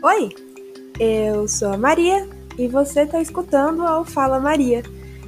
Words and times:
Oi, 0.00 0.28
eu 1.00 1.48
sou 1.48 1.72
a 1.72 1.76
Maria 1.76 2.28
e 2.56 2.68
você 2.68 3.00
está 3.00 3.20
escutando 3.20 3.82
ao 3.82 4.04
Fala 4.04 4.38
Maria. 4.38 4.84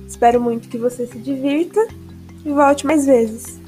Espero 0.07 0.41
muito 0.41 0.69
que 0.69 0.79
você 0.79 1.09
se 1.09 1.19
divirta 1.19 1.81
e 2.45 2.53
volte 2.53 2.87
mais 2.87 3.05
vezes. 3.05 3.61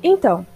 Então, 0.00 0.46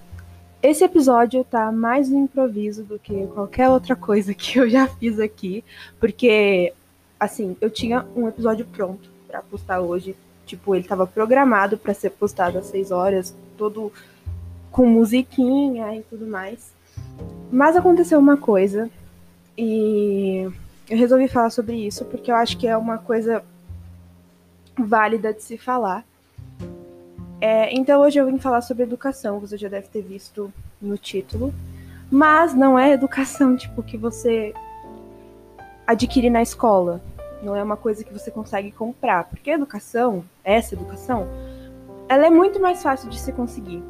esse 0.63 0.85
episódio 0.85 1.43
tá 1.43 1.73
mais 1.73 2.09
um 2.09 2.23
improviso 2.23 2.85
do 2.85 3.01
que 3.01 3.27
qualquer 3.35 3.69
outra 3.69 3.97
coisa 3.97 4.33
que 4.33 4.61
eu 4.61 4.71
já 4.71 4.87
fiz 4.87 5.19
aqui, 5.19 5.65
porque 5.99 6.73
assim, 7.19 7.57
eu 7.61 7.69
tinha 7.69 8.07
um 8.15 8.29
episódio 8.29 8.65
pronto 8.65 9.14
para 9.35 9.43
postar 9.43 9.81
hoje. 9.81 10.17
Tipo, 10.47 10.75
ele 10.75 10.85
estava 10.85 11.07
programado 11.07 11.77
para 11.77 11.95
ser 11.95 12.11
postado 12.11 12.59
às 12.59 12.67
6 12.67 12.91
horas, 12.91 13.35
todo 13.57 13.93
com 14.71 14.87
musiquinha 14.87 15.97
e 15.97 16.03
tudo 16.03 16.27
mais. 16.27 16.73
Mas 17.51 17.77
aconteceu 17.77 18.19
uma 18.19 18.37
coisa 18.37 18.89
e 19.57 20.49
eu 20.89 20.99
resolvi 20.99 21.29
falar 21.29 21.51
sobre 21.51 21.77
isso 21.77 22.05
porque 22.05 22.31
eu 22.31 22.37
acho 22.37 22.57
que 22.59 22.67
é 22.67 22.77
uma 22.77 22.99
coisa 22.99 23.43
válida 24.79 25.33
de 25.33 25.43
se 25.43 25.57
falar. 25.57 26.05
É, 27.41 27.75
então 27.75 28.01
hoje 28.01 28.19
eu 28.19 28.27
vim 28.27 28.39
falar 28.39 28.61
sobre 28.61 28.85
educação, 28.85 29.41
você 29.41 29.57
já 29.57 29.69
deve 29.69 29.89
ter 29.89 30.03
visto 30.03 30.53
no 30.81 30.97
título. 30.97 31.53
Mas 32.11 32.55
não 32.55 32.79
é 32.79 32.93
educação 32.93 33.57
tipo 33.57 33.83
que 33.83 33.97
você 33.97 34.53
adquire 35.87 36.31
na 36.31 36.43
escola 36.43 37.03
não 37.45 37.55
é 37.55 37.63
uma 37.63 37.77
coisa 37.77 38.03
que 38.03 38.13
você 38.13 38.31
consegue 38.31 38.73
comprar, 38.73 39.25
porque 39.25 39.51
a 39.51 39.55
educação, 39.55 40.25
essa 40.43 40.75
educação, 40.75 41.29
ela 42.09 42.27
é 42.27 42.31
muito 42.31 42.61
mais 42.61 42.83
fácil 42.83 43.09
de 43.11 43.19
se 43.19 43.33
conseguir. 43.33 43.83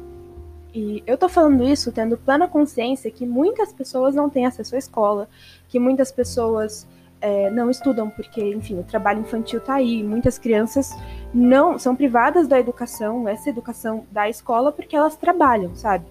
E 0.73 1.01
eu 1.07 1.17
tô 1.17 1.29
falando 1.29 1.63
isso 1.63 1.91
tendo 1.91 2.17
plena 2.17 2.47
consciência 2.47 3.09
que 3.09 3.25
muitas 3.25 3.71
pessoas 3.71 4.13
não 4.13 4.29
têm 4.29 4.45
acesso 4.45 4.75
à 4.75 4.77
escola, 4.77 5.29
que 5.69 5.79
muitas 5.79 6.11
pessoas 6.11 6.85
é, 7.21 7.49
não 7.49 7.69
estudam 7.69 8.09
porque, 8.09 8.53
enfim, 8.53 8.79
o 8.79 8.83
trabalho 8.83 9.21
infantil 9.21 9.61
tá 9.61 9.75
aí, 9.75 10.03
muitas 10.03 10.37
crianças 10.37 10.91
não 11.33 11.79
são 11.79 11.95
privadas 11.95 12.47
da 12.47 12.59
educação, 12.59 13.27
essa 13.27 13.49
educação 13.49 14.05
da 14.11 14.29
escola, 14.29 14.71
porque 14.71 14.95
elas 14.95 15.15
trabalham, 15.15 15.73
sabe? 15.75 16.05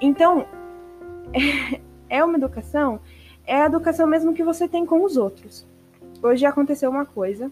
Então, 0.00 0.44
é 2.10 2.24
uma 2.24 2.36
educação, 2.36 2.98
é 3.46 3.62
a 3.62 3.66
educação 3.66 4.06
mesmo 4.06 4.34
que 4.34 4.42
você 4.42 4.66
tem 4.66 4.84
com 4.84 5.04
os 5.04 5.16
outros 5.16 5.64
hoje 6.22 6.46
aconteceu 6.46 6.90
uma 6.90 7.04
coisa. 7.04 7.50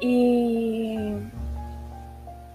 E 0.00 0.96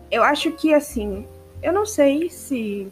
eu 0.10 0.24
acho 0.24 0.52
que 0.52 0.74
assim, 0.74 1.26
eu 1.62 1.74
não 1.74 1.86
sei 1.86 2.30
se 2.30 2.92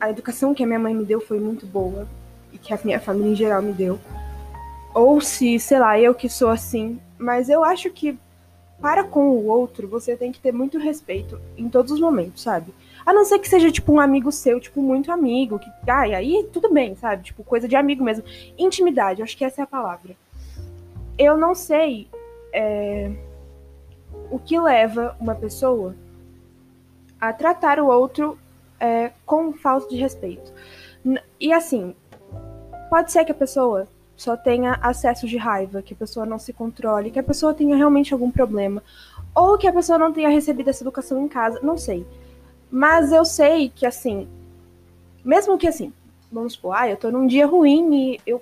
a 0.00 0.10
educação 0.10 0.54
que 0.54 0.62
a 0.62 0.66
minha 0.66 0.78
mãe 0.78 0.94
me 0.94 1.04
deu 1.04 1.20
foi 1.20 1.38
muito 1.38 1.66
boa 1.66 2.08
e 2.52 2.58
que 2.58 2.72
a 2.72 2.78
minha 2.84 3.00
família 3.00 3.32
em 3.32 3.36
geral 3.36 3.62
me 3.62 3.72
deu. 3.72 3.98
Ou 4.94 5.20
se, 5.20 5.58
sei 5.60 5.78
lá, 5.78 5.98
eu 6.00 6.14
que 6.14 6.28
sou 6.28 6.48
assim, 6.48 6.98
mas 7.18 7.48
eu 7.48 7.62
acho 7.62 7.90
que 7.90 8.18
para 8.80 9.04
com 9.04 9.28
o 9.28 9.46
outro 9.46 9.86
você 9.86 10.16
tem 10.16 10.32
que 10.32 10.40
ter 10.40 10.52
muito 10.52 10.78
respeito 10.78 11.40
em 11.56 11.68
todos 11.68 11.92
os 11.92 12.00
momentos, 12.00 12.42
sabe? 12.42 12.72
A 13.04 13.12
não 13.12 13.24
ser 13.24 13.38
que 13.38 13.48
seja, 13.48 13.70
tipo, 13.70 13.92
um 13.92 14.00
amigo 14.00 14.30
seu, 14.30 14.60
tipo, 14.60 14.82
muito 14.82 15.10
amigo, 15.10 15.58
que, 15.58 15.70
ai, 15.88 16.14
aí 16.14 16.48
tudo 16.52 16.72
bem, 16.72 16.94
sabe? 16.96 17.24
Tipo, 17.24 17.42
coisa 17.42 17.66
de 17.66 17.76
amigo 17.76 18.04
mesmo. 18.04 18.24
Intimidade, 18.58 19.22
acho 19.22 19.36
que 19.36 19.44
essa 19.44 19.62
é 19.62 19.64
a 19.64 19.66
palavra. 19.66 20.16
Eu 21.18 21.36
não 21.36 21.54
sei 21.54 22.08
é, 22.52 23.10
o 24.30 24.38
que 24.38 24.58
leva 24.58 25.16
uma 25.20 25.34
pessoa 25.34 25.94
a 27.20 27.32
tratar 27.32 27.78
o 27.78 27.86
outro 27.86 28.38
é, 28.78 29.12
com 29.26 29.52
falta 29.52 29.88
de 29.88 29.96
respeito. 29.96 30.52
E 31.38 31.52
assim, 31.52 31.94
pode 32.88 33.12
ser 33.12 33.24
que 33.24 33.32
a 33.32 33.34
pessoa 33.34 33.86
só 34.16 34.36
tenha 34.36 34.78
acesso 34.82 35.26
de 35.26 35.36
raiva, 35.36 35.80
que 35.80 35.94
a 35.94 35.96
pessoa 35.96 36.26
não 36.26 36.38
se 36.38 36.52
controle, 36.52 37.10
que 37.10 37.18
a 37.18 37.22
pessoa 37.22 37.54
tenha 37.54 37.76
realmente 37.76 38.12
algum 38.12 38.30
problema, 38.30 38.82
ou 39.34 39.56
que 39.56 39.66
a 39.66 39.72
pessoa 39.72 39.98
não 39.98 40.12
tenha 40.12 40.28
recebido 40.28 40.68
essa 40.68 40.82
educação 40.82 41.24
em 41.24 41.28
casa, 41.28 41.58
não 41.62 41.78
sei. 41.78 42.06
Mas 42.70 43.12
eu 43.12 43.24
sei 43.24 43.68
que, 43.68 43.84
assim, 43.84 44.28
mesmo 45.24 45.58
que, 45.58 45.66
assim, 45.66 45.92
vamos 46.30 46.52
supor, 46.52 46.74
ah, 46.76 46.88
eu 46.88 46.96
tô 46.96 47.10
num 47.10 47.26
dia 47.26 47.46
ruim 47.46 47.94
e 47.94 48.20
eu 48.26 48.40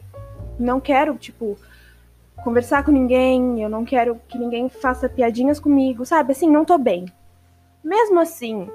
não 0.59 0.81
quero, 0.81 1.17
tipo, 1.17 1.57
conversar 2.45 2.85
com 2.85 2.91
ninguém, 2.91 3.63
eu 3.63 3.69
não 3.69 3.85
quero 3.85 4.21
que 4.29 4.39
ninguém 4.39 4.69
faça 4.69 5.09
piadinhas 5.09 5.59
comigo, 5.59 6.05
sabe? 6.05 6.33
Assim, 6.33 6.51
não 6.51 6.65
tô 6.65 6.77
bem. 6.77 7.07
Mesmo 7.83 8.21
assim, 8.21 8.69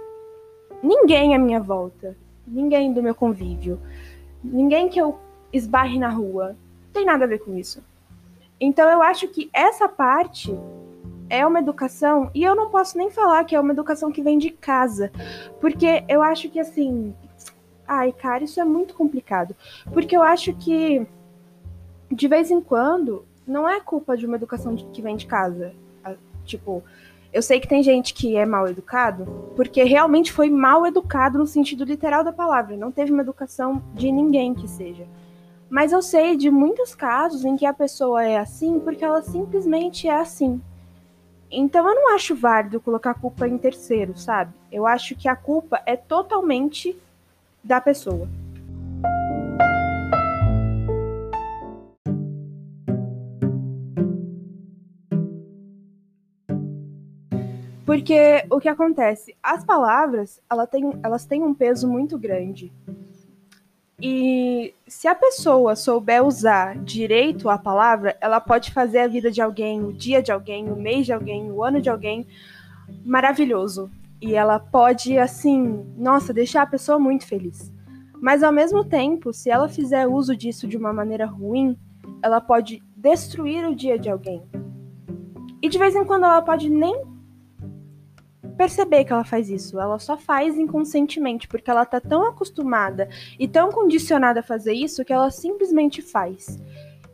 ninguém 0.81 1.35
à 1.35 1.39
minha 1.39 1.59
volta, 1.59 2.17
ninguém 2.47 2.91
do 2.91 3.03
meu 3.03 3.13
convívio, 3.13 3.79
ninguém 4.43 4.89
que 4.89 4.99
eu 4.99 5.17
esbarre 5.51 5.99
na 5.99 6.09
rua, 6.09 6.55
tem 6.91 7.05
nada 7.05 7.25
a 7.25 7.27
ver 7.27 7.39
com 7.39 7.55
isso. 7.55 7.83
Então 8.59 8.89
eu 8.89 9.01
acho 9.01 9.27
que 9.27 9.49
essa 9.53 9.87
parte 9.87 10.55
é 11.33 11.47
uma 11.47 11.57
educação, 11.57 12.29
e 12.35 12.43
eu 12.43 12.55
não 12.55 12.69
posso 12.69 12.95
nem 12.95 13.09
falar 13.09 13.43
que 13.43 13.55
é 13.55 13.59
uma 13.59 13.73
educação 13.73 14.11
que 14.11 14.21
vem 14.21 14.37
de 14.37 14.51
casa, 14.51 15.11
porque 15.59 16.03
eu 16.07 16.21
acho 16.21 16.47
que 16.49 16.59
assim. 16.59 17.13
Ai, 17.87 18.11
cara, 18.11 18.43
isso 18.43 18.61
é 18.61 18.63
muito 18.63 18.93
complicado. 18.93 19.55
Porque 19.91 20.15
eu 20.15 20.21
acho 20.21 20.53
que, 20.53 21.05
de 22.09 22.27
vez 22.27 22.49
em 22.49 22.61
quando, 22.61 23.25
não 23.45 23.67
é 23.67 23.81
culpa 23.81 24.15
de 24.15 24.25
uma 24.25 24.37
educação 24.37 24.75
que 24.75 25.01
vem 25.01 25.17
de 25.17 25.25
casa. 25.25 25.73
Tipo, 26.45 26.83
eu 27.31 27.41
sei 27.41 27.59
que 27.59 27.67
tem 27.67 27.83
gente 27.83 28.13
que 28.13 28.37
é 28.37 28.45
mal 28.45 28.67
educado, 28.67 29.25
porque 29.55 29.83
realmente 29.83 30.31
foi 30.31 30.49
mal 30.49 30.85
educado 30.85 31.37
no 31.37 31.47
sentido 31.47 31.83
literal 31.83 32.23
da 32.23 32.31
palavra. 32.31 32.77
Não 32.77 32.91
teve 32.91 33.11
uma 33.11 33.21
educação 33.21 33.83
de 33.93 34.11
ninguém 34.11 34.53
que 34.53 34.67
seja. 34.67 35.05
Mas 35.69 35.91
eu 35.91 36.01
sei 36.01 36.37
de 36.37 36.49
muitos 36.51 36.93
casos 36.95 37.43
em 37.43 37.55
que 37.55 37.65
a 37.65 37.73
pessoa 37.73 38.23
é 38.23 38.37
assim 38.37 38.79
porque 38.79 39.03
ela 39.03 39.21
simplesmente 39.23 40.07
é 40.07 40.15
assim. 40.15 40.61
Então 41.49 41.87
eu 41.87 41.95
não 41.95 42.15
acho 42.15 42.35
válido 42.35 42.81
colocar 42.81 43.11
a 43.11 43.15
culpa 43.15 43.47
em 43.47 43.57
terceiro, 43.57 44.17
sabe? 44.17 44.53
Eu 44.71 44.87
acho 44.87 45.15
que 45.15 45.27
a 45.27 45.35
culpa 45.35 45.81
é 45.85 45.95
totalmente 45.95 46.97
da 47.63 47.79
pessoa. 47.79 48.27
Porque 57.85 58.43
o 58.49 58.59
que 58.59 58.69
acontece? 58.69 59.35
As 59.43 59.63
palavras, 59.63 60.41
ela 60.49 60.65
tem, 60.65 60.99
elas 61.03 61.25
têm 61.25 61.43
um 61.43 61.53
peso 61.53 61.87
muito 61.87 62.17
grande. 62.17 62.71
E 64.05 64.75
se 64.85 65.07
a 65.07 65.15
pessoa 65.15 65.77
souber 65.77 66.21
usar 66.25 66.77
direito 66.79 67.49
a 67.49 67.57
palavra, 67.57 68.17
ela 68.19 68.41
pode 68.41 68.69
fazer 68.69 68.99
a 68.99 69.07
vida 69.07 69.31
de 69.31 69.41
alguém, 69.41 69.81
o 69.81 69.93
dia 69.93 70.21
de 70.21 70.29
alguém, 70.29 70.69
o 70.69 70.75
mês 70.75 71.05
de 71.05 71.13
alguém, 71.13 71.49
o 71.49 71.63
ano 71.63 71.79
de 71.79 71.89
alguém 71.89 72.27
maravilhoso. 73.05 73.89
E 74.21 74.35
ela 74.35 74.59
pode, 74.59 75.17
assim, 75.17 75.85
nossa, 75.95 76.33
deixar 76.33 76.63
a 76.63 76.67
pessoa 76.67 76.99
muito 76.99 77.25
feliz. 77.25 77.71
Mas 78.21 78.43
ao 78.43 78.51
mesmo 78.51 78.83
tempo, 78.83 79.31
se 79.31 79.49
ela 79.49 79.69
fizer 79.69 80.05
uso 80.05 80.35
disso 80.35 80.67
de 80.67 80.75
uma 80.75 80.91
maneira 80.91 81.25
ruim, 81.25 81.79
ela 82.21 82.41
pode 82.41 82.83
destruir 82.97 83.65
o 83.65 83.73
dia 83.73 83.97
de 83.97 84.09
alguém. 84.09 84.43
E 85.61 85.69
de 85.69 85.77
vez 85.77 85.95
em 85.95 86.03
quando 86.03 86.25
ela 86.25 86.41
pode 86.41 86.69
nem 86.69 87.05
perceber 88.63 89.03
que 89.03 89.11
ela 89.11 89.25
faz 89.25 89.49
isso. 89.49 89.79
Ela 89.79 89.99
só 89.99 90.17
faz 90.17 90.57
inconscientemente, 90.57 91.47
porque 91.49 91.69
ela 91.69 91.85
tá 91.85 91.99
tão 91.99 92.25
acostumada 92.25 93.09
e 93.37 93.45
tão 93.45 93.69
condicionada 93.71 94.39
a 94.39 94.43
fazer 94.43 94.73
isso 94.73 95.03
que 95.03 95.11
ela 95.11 95.29
simplesmente 95.29 96.01
faz. 96.01 96.61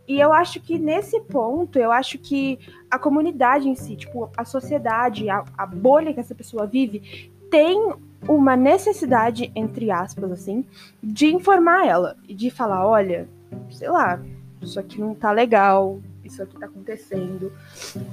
E 0.07 0.19
eu 0.19 0.31
acho 0.31 0.59
que 0.59 0.77
nesse 0.77 1.19
ponto, 1.21 1.79
eu 1.79 1.91
acho 1.91 2.19
que 2.19 2.59
a 2.89 2.99
comunidade 2.99 3.67
em 3.67 3.75
si, 3.75 3.95
tipo, 3.95 4.29
a 4.37 4.45
sociedade, 4.45 5.29
a, 5.29 5.43
a 5.57 5.65
bolha 5.65 6.13
que 6.13 6.19
essa 6.19 6.35
pessoa 6.35 6.67
vive, 6.67 7.31
tem 7.49 7.93
uma 8.27 8.55
necessidade, 8.55 9.51
entre 9.55 9.89
aspas, 9.89 10.31
assim, 10.31 10.65
de 11.01 11.33
informar 11.33 11.87
ela 11.87 12.15
e 12.27 12.33
de 12.33 12.51
falar: 12.51 12.87
olha, 12.87 13.27
sei 13.71 13.89
lá, 13.89 14.19
isso 14.61 14.79
aqui 14.79 14.99
não 14.99 15.15
tá 15.15 15.31
legal, 15.31 15.99
isso 16.23 16.43
aqui 16.43 16.59
tá 16.59 16.67
acontecendo. 16.67 17.51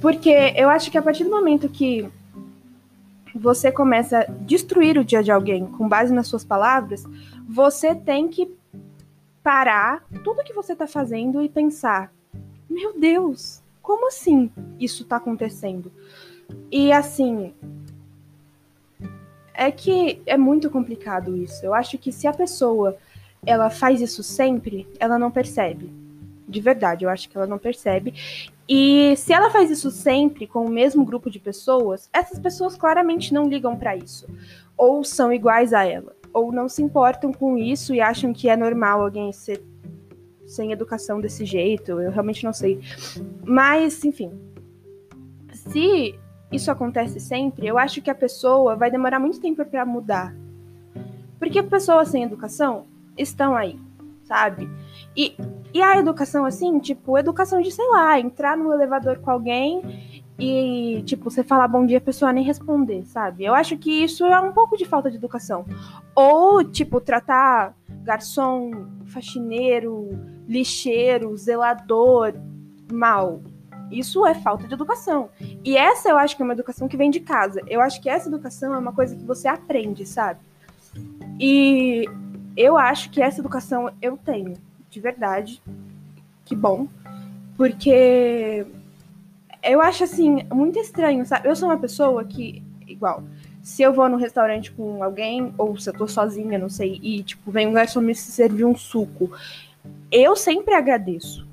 Porque 0.01 0.53
eu 0.55 0.69
acho 0.69 0.89
que 0.89 0.97
a 0.97 1.01
partir 1.01 1.23
do 1.23 1.29
momento 1.29 1.69
que 1.69 2.07
você 3.37 3.71
começa 3.71 4.19
a 4.19 4.23
destruir 4.25 4.97
o 4.97 5.05
dia 5.05 5.23
de 5.23 5.31
alguém 5.31 5.65
com 5.65 5.87
base 5.87 6.13
nas 6.13 6.27
suas 6.27 6.43
palavras, 6.43 7.03
você 7.47 7.95
tem 7.95 8.27
que 8.27 8.51
parar 9.43 10.03
tudo 10.23 10.43
que 10.43 10.53
você 10.53 10.73
está 10.73 10.87
fazendo 10.87 11.41
e 11.41 11.49
pensar: 11.49 12.11
meu 12.69 12.99
Deus, 12.99 13.61
como 13.81 14.07
assim 14.07 14.51
isso 14.79 15.03
está 15.03 15.17
acontecendo? 15.17 15.91
E 16.71 16.91
assim, 16.91 17.53
é 19.53 19.71
que 19.71 20.21
é 20.25 20.37
muito 20.37 20.69
complicado 20.69 21.35
isso. 21.35 21.65
Eu 21.65 21.73
acho 21.73 21.97
que 21.97 22.11
se 22.11 22.27
a 22.27 22.33
pessoa 22.33 22.97
ela 23.45 23.69
faz 23.69 24.01
isso 24.01 24.21
sempre, 24.21 24.87
ela 24.99 25.17
não 25.17 25.31
percebe. 25.31 26.06
De 26.47 26.61
verdade, 26.61 27.03
eu 27.03 27.09
acho 27.09 27.29
que 27.29 27.37
ela 27.37 27.47
não 27.47 27.57
percebe. 27.57 28.13
E 28.69 29.15
se 29.15 29.33
ela 29.33 29.49
faz 29.49 29.69
isso 29.71 29.89
sempre 29.91 30.45
com 30.45 30.65
o 30.65 30.69
mesmo 30.69 31.05
grupo 31.05 31.29
de 31.29 31.39
pessoas, 31.39 32.09
essas 32.13 32.39
pessoas 32.39 32.75
claramente 32.75 33.33
não 33.33 33.47
ligam 33.47 33.75
para 33.77 33.95
isso. 33.95 34.27
Ou 34.77 35.03
são 35.03 35.31
iguais 35.31 35.73
a 35.73 35.83
ela. 35.85 36.15
Ou 36.33 36.51
não 36.51 36.67
se 36.67 36.81
importam 36.81 37.31
com 37.31 37.57
isso 37.57 37.93
e 37.93 38.01
acham 38.01 38.33
que 38.33 38.49
é 38.49 38.55
normal 38.55 39.01
alguém 39.01 39.31
ser 39.31 39.63
sem 40.45 40.71
educação 40.71 41.19
desse 41.19 41.45
jeito. 41.45 41.99
Eu 41.99 42.11
realmente 42.11 42.43
não 42.43 42.53
sei. 42.53 42.79
Mas, 43.43 44.03
enfim. 44.03 44.31
Se 45.51 46.17
isso 46.51 46.71
acontece 46.71 47.19
sempre, 47.19 47.67
eu 47.67 47.77
acho 47.77 48.01
que 48.01 48.09
a 48.09 48.15
pessoa 48.15 48.75
vai 48.75 48.89
demorar 48.89 49.19
muito 49.19 49.39
tempo 49.39 49.63
para 49.65 49.85
mudar. 49.85 50.35
Porque 51.39 51.61
pessoas 51.61 52.09
sem 52.09 52.23
educação 52.23 52.85
estão 53.17 53.55
aí, 53.55 53.79
sabe? 54.23 54.69
E, 55.15 55.35
e 55.77 55.81
a 55.83 55.95
educação, 55.99 56.43
assim, 56.43 56.79
tipo, 56.79 57.19
educação 57.19 57.61
de, 57.61 57.71
sei 57.71 57.87
lá, 57.89 58.19
entrar 58.19 58.57
no 58.57 58.73
elevador 58.73 59.19
com 59.19 59.29
alguém 59.29 60.23
e, 60.39 61.03
tipo, 61.05 61.29
você 61.29 61.43
falar 61.43 61.67
bom 61.67 61.85
dia, 61.85 61.99
a 61.99 62.01
pessoa 62.01 62.33
nem 62.33 62.43
responder, 62.43 63.05
sabe? 63.05 63.45
Eu 63.45 63.53
acho 63.53 63.77
que 63.77 63.91
isso 63.91 64.25
é 64.25 64.41
um 64.41 64.51
pouco 64.51 64.75
de 64.75 64.85
falta 64.85 65.11
de 65.11 65.17
educação. 65.17 65.67
Ou, 66.15 66.63
tipo, 66.63 66.99
tratar 66.99 67.75
garçom, 68.01 68.87
faxineiro, 69.05 70.09
lixeiro, 70.47 71.37
zelador 71.37 72.33
mal. 72.91 73.43
Isso 73.91 74.25
é 74.25 74.33
falta 74.33 74.67
de 74.67 74.73
educação. 74.73 75.29
E 75.63 75.77
essa 75.77 76.09
eu 76.09 76.17
acho 76.17 76.35
que 76.35 76.41
é 76.41 76.45
uma 76.45 76.55
educação 76.55 76.87
que 76.87 76.97
vem 76.97 77.11
de 77.11 77.19
casa. 77.19 77.61
Eu 77.67 77.81
acho 77.81 78.01
que 78.01 78.09
essa 78.09 78.27
educação 78.27 78.73
é 78.73 78.79
uma 78.79 78.93
coisa 78.93 79.15
que 79.15 79.23
você 79.23 79.47
aprende, 79.47 80.07
sabe? 80.07 80.39
E 81.39 82.09
eu 82.55 82.75
acho 82.77 83.11
que 83.11 83.21
essa 83.21 83.39
educação 83.39 83.91
eu 84.01 84.17
tenho, 84.17 84.55
de 84.89 84.99
verdade. 84.99 85.61
Que 86.45 86.55
bom. 86.55 86.87
Porque 87.55 88.65
eu 89.63 89.81
acho 89.81 90.03
assim, 90.03 90.43
muito 90.53 90.79
estranho, 90.79 91.25
sabe? 91.25 91.47
Eu 91.47 91.55
sou 91.55 91.69
uma 91.69 91.77
pessoa 91.77 92.23
que, 92.23 92.61
igual, 92.87 93.23
se 93.61 93.81
eu 93.81 93.93
vou 93.93 94.07
no 94.07 94.17
restaurante 94.17 94.71
com 94.71 95.03
alguém, 95.03 95.53
ou 95.57 95.77
se 95.77 95.89
eu 95.89 95.93
tô 95.93 96.07
sozinha, 96.07 96.57
não 96.57 96.69
sei, 96.69 96.99
e 97.01 97.23
tipo, 97.23 97.51
vem 97.51 97.67
um 97.67 97.73
garçom 97.73 97.99
me 97.99 98.15
servir 98.15 98.65
um 98.65 98.75
suco, 98.75 99.31
eu 100.11 100.35
sempre 100.35 100.73
agradeço. 100.73 101.46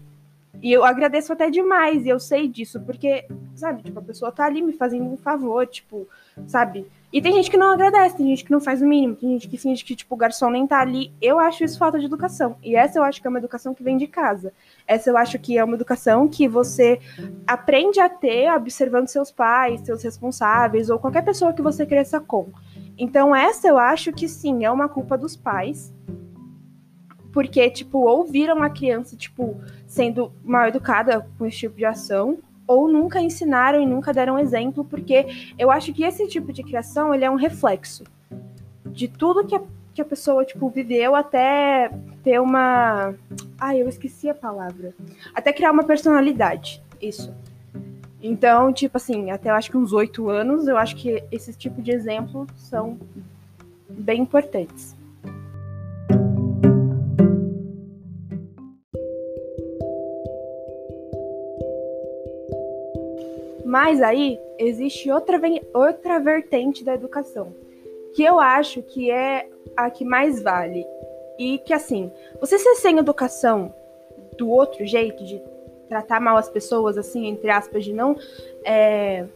E 0.65 0.73
eu 0.73 0.83
agradeço 0.83 1.31
até 1.31 1.51
demais, 1.51 2.07
e 2.07 2.09
eu 2.09 2.19
sei 2.19 2.49
disso, 2.49 2.81
porque, 2.81 3.27
sabe, 3.55 3.83
tipo, 3.83 3.99
a 3.99 4.03
pessoa 4.03 4.33
tá 4.33 4.47
ali 4.47 4.63
me 4.63 4.73
fazendo 4.73 5.05
um 5.05 5.17
favor, 5.19 5.67
tipo, 5.67 6.09
sabe? 6.47 6.87
E 7.13 7.21
tem 7.21 7.35
gente 7.35 7.51
que 7.51 7.59
não 7.59 7.75
agradece, 7.75 8.17
tem 8.17 8.29
gente 8.29 8.47
que 8.47 8.51
não 8.51 8.63
faz 8.63 8.81
o 8.81 8.87
mínimo, 8.87 9.15
tem 9.15 9.29
gente 9.33 9.47
que 9.47 9.59
finge 9.59 9.85
que, 9.85 9.95
tipo, 9.95 10.15
o 10.15 10.17
garçom 10.17 10.49
nem 10.49 10.67
tá 10.67 10.81
ali. 10.81 11.13
Eu 11.21 11.39
acho 11.39 11.65
isso 11.65 11.79
falta 11.79 11.99
de 11.99 12.07
educação. 12.07 12.57
E 12.63 12.75
essa 12.75 12.99
eu 12.99 13.03
acho 13.03 13.21
que 13.21 13.27
é 13.27 13.31
uma 13.31 13.39
educação 13.39 13.75
que 13.75 13.83
vem 13.83 13.99
de 13.99 14.07
casa. 14.07 14.55
Essa 14.87 15.11
eu 15.11 15.19
acho 15.19 15.39
que 15.39 15.59
é 15.59 15.63
uma 15.63 15.75
educação 15.75 16.27
que 16.27 16.49
você 16.49 16.99
aprende 17.47 18.01
a 18.01 18.09
ter 18.09 18.51
observando 18.51 19.09
seus 19.09 19.31
pais, 19.31 19.83
seus 19.83 20.03
responsáveis, 20.03 20.89
ou 20.89 20.99
qualquer 20.99 21.27
pessoa 21.27 21.53
que 21.53 21.61
você 21.61 21.85
cresça 21.85 22.19
com. 22.21 22.49
Então, 22.97 23.37
essa 23.37 23.69
eu 23.69 23.77
acho 23.77 24.15
que 24.15 24.27
sim, 24.27 24.65
é 24.65 24.71
uma 24.71 24.89
culpa 24.89 25.19
dos 25.19 25.37
pais. 25.37 25.93
Porque, 27.35 27.69
tipo, 27.69 27.99
ou 27.99 28.25
viram 28.25 28.63
a 28.63 28.71
criança, 28.71 29.17
tipo, 29.17 29.61
sendo 29.95 30.33
mal 30.43 30.67
educada 30.67 31.25
com 31.39 31.47
esse 31.47 31.59
tipo 31.59 31.77
de 31.77 31.85
ação, 31.85 32.39
ou 32.67 32.89
nunca 32.89 33.21
ensinaram 33.21 33.81
e 33.81 33.87
nunca 33.87 34.13
deram 34.13 34.37
exemplo, 34.37 34.85
porque 34.85 35.55
eu 35.57 35.71
acho 35.71 35.93
que 35.93 36.03
esse 36.03 36.27
tipo 36.27 36.53
de 36.53 36.65
criação 36.65 37.15
ele 37.15 37.25
é 37.25 37.31
um 37.31 37.37
reflexo 37.37 38.03
de 38.87 39.07
tudo 39.07 39.47
que 39.47 39.55
a, 39.55 39.61
que 39.95 40.03
a 40.03 40.05
pessoa 40.05 40.45
tipo 40.45 40.69
viveu 40.69 41.15
até 41.15 41.93
ter 42.25 42.41
uma, 42.41 43.15
ai, 43.57 43.83
eu 43.83 43.89
esqueci 43.89 44.29
a 44.29 44.35
palavra, 44.35 44.93
até 45.33 45.53
criar 45.53 45.71
uma 45.71 45.85
personalidade, 45.85 46.83
isso. 47.01 47.33
Então, 48.21 48.73
tipo 48.73 48.97
assim, 48.97 49.31
até 49.31 49.51
eu 49.51 49.55
acho 49.55 49.71
que 49.71 49.77
uns 49.77 49.93
oito 49.93 50.29
anos, 50.29 50.67
eu 50.67 50.77
acho 50.77 50.97
que 50.97 51.23
esse 51.31 51.53
tipo 51.53 51.81
de 51.81 51.93
exemplo 51.93 52.49
são 52.57 52.99
bem 53.89 54.23
importantes. 54.23 54.97
Mas 63.75 64.01
aí 64.01 64.39
existe 64.57 65.11
outra, 65.11 65.37
outra 65.75 66.21
vertente 66.21 66.85
da 66.85 66.95
educação, 66.95 67.53
que 68.15 68.23
eu 68.23 68.39
acho 68.39 68.81
que 68.83 69.11
é 69.11 69.49
a 69.77 69.91
que 69.91 70.05
mais 70.05 70.41
vale. 70.41 70.87
E 71.37 71.59
que 71.59 71.75
assim, 71.75 72.09
você 72.39 72.57
ser 72.57 72.77
sem 72.77 72.99
educação 72.99 73.75
do 74.39 74.49
outro 74.49 74.87
jeito, 74.87 75.25
de 75.25 75.43
tratar 75.89 76.21
mal 76.21 76.37
as 76.37 76.49
pessoas, 76.49 76.97
assim, 76.97 77.27
entre 77.27 77.51
aspas, 77.51 77.85
de 77.85 77.93
não. 77.93 78.17
É, 78.65 79.27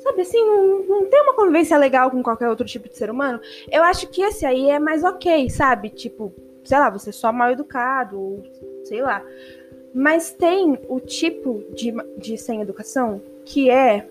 sabe 0.00 0.22
assim, 0.22 0.44
não, 0.44 0.82
não 0.82 1.04
ter 1.06 1.20
uma 1.20 1.34
convivência 1.34 1.78
legal 1.78 2.10
com 2.10 2.20
qualquer 2.20 2.48
outro 2.48 2.66
tipo 2.66 2.88
de 2.88 2.96
ser 2.96 3.12
humano, 3.12 3.40
eu 3.70 3.84
acho 3.84 4.08
que 4.08 4.22
esse 4.22 4.44
aí 4.44 4.70
é 4.70 4.80
mais 4.80 5.04
ok, 5.04 5.48
sabe? 5.50 5.90
Tipo, 5.90 6.32
sei 6.64 6.80
lá, 6.80 6.90
você 6.90 7.10
é 7.10 7.12
só 7.12 7.32
mal 7.32 7.52
educado, 7.52 8.20
ou 8.20 8.42
sei 8.82 9.02
lá. 9.02 9.24
Mas 9.94 10.30
tem 10.30 10.78
o 10.88 11.00
tipo 11.00 11.64
de, 11.74 11.94
de 12.16 12.36
sem 12.36 12.60
educação 12.60 13.20
que 13.44 13.70
é 13.70 14.06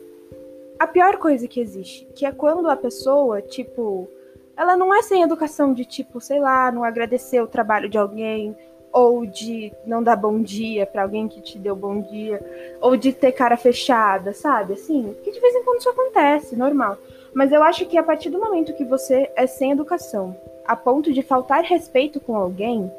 a 0.79 0.87
pior 0.87 1.17
coisa 1.17 1.47
que 1.47 1.59
existe, 1.59 2.07
que 2.15 2.25
é 2.25 2.31
quando 2.31 2.69
a 2.69 2.75
pessoa, 2.75 3.41
tipo, 3.41 4.07
ela 4.55 4.75
não 4.75 4.93
é 4.93 5.01
sem 5.01 5.21
educação 5.21 5.73
de 5.73 5.85
tipo, 5.85 6.19
sei 6.19 6.39
lá, 6.39 6.71
não 6.71 6.83
agradecer 6.83 7.41
o 7.41 7.47
trabalho 7.47 7.89
de 7.89 7.97
alguém, 7.97 8.55
ou 8.91 9.25
de 9.25 9.71
não 9.85 10.01
dar 10.01 10.15
bom 10.15 10.41
dia 10.41 10.85
para 10.85 11.03
alguém 11.03 11.27
que 11.27 11.41
te 11.41 11.59
deu 11.59 11.75
bom 11.75 12.01
dia, 12.01 12.41
ou 12.81 12.97
de 12.97 13.13
ter 13.13 13.31
cara 13.31 13.57
fechada, 13.57 14.33
sabe? 14.33 14.73
Assim, 14.73 15.15
que 15.23 15.31
de 15.31 15.39
vez 15.39 15.55
em 15.55 15.63
quando 15.63 15.79
isso 15.79 15.89
acontece, 15.89 16.55
normal. 16.55 16.97
Mas 17.33 17.51
eu 17.51 17.61
acho 17.61 17.85
que 17.85 17.97
a 17.97 18.03
partir 18.03 18.31
do 18.31 18.39
momento 18.39 18.73
que 18.73 18.83
você 18.83 19.29
é 19.35 19.45
sem 19.45 19.71
educação, 19.71 20.35
a 20.65 20.75
ponto 20.75 21.13
de 21.13 21.21
faltar 21.21 21.63
respeito 21.63 22.19
com 22.19 22.35
alguém, 22.35 22.91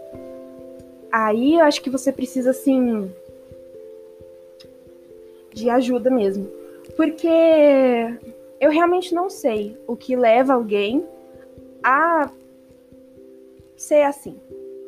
Aí 1.11 1.55
eu 1.55 1.65
acho 1.65 1.83
que 1.83 1.91
você 1.91 2.13
precisa, 2.13 2.51
assim, 2.51 3.11
de 5.53 5.71
ajuda 5.71 6.11
mesmo. 6.11 6.49
Porque 6.97 7.29
eu 8.61 8.71
realmente 8.71 9.15
não 9.15 9.31
sei 9.31 9.77
o 9.87 9.97
que 9.97 10.17
leva 10.17 10.55
alguém 10.55 11.07
a 11.83 12.31
ser 13.77 14.03
assim, 14.03 14.37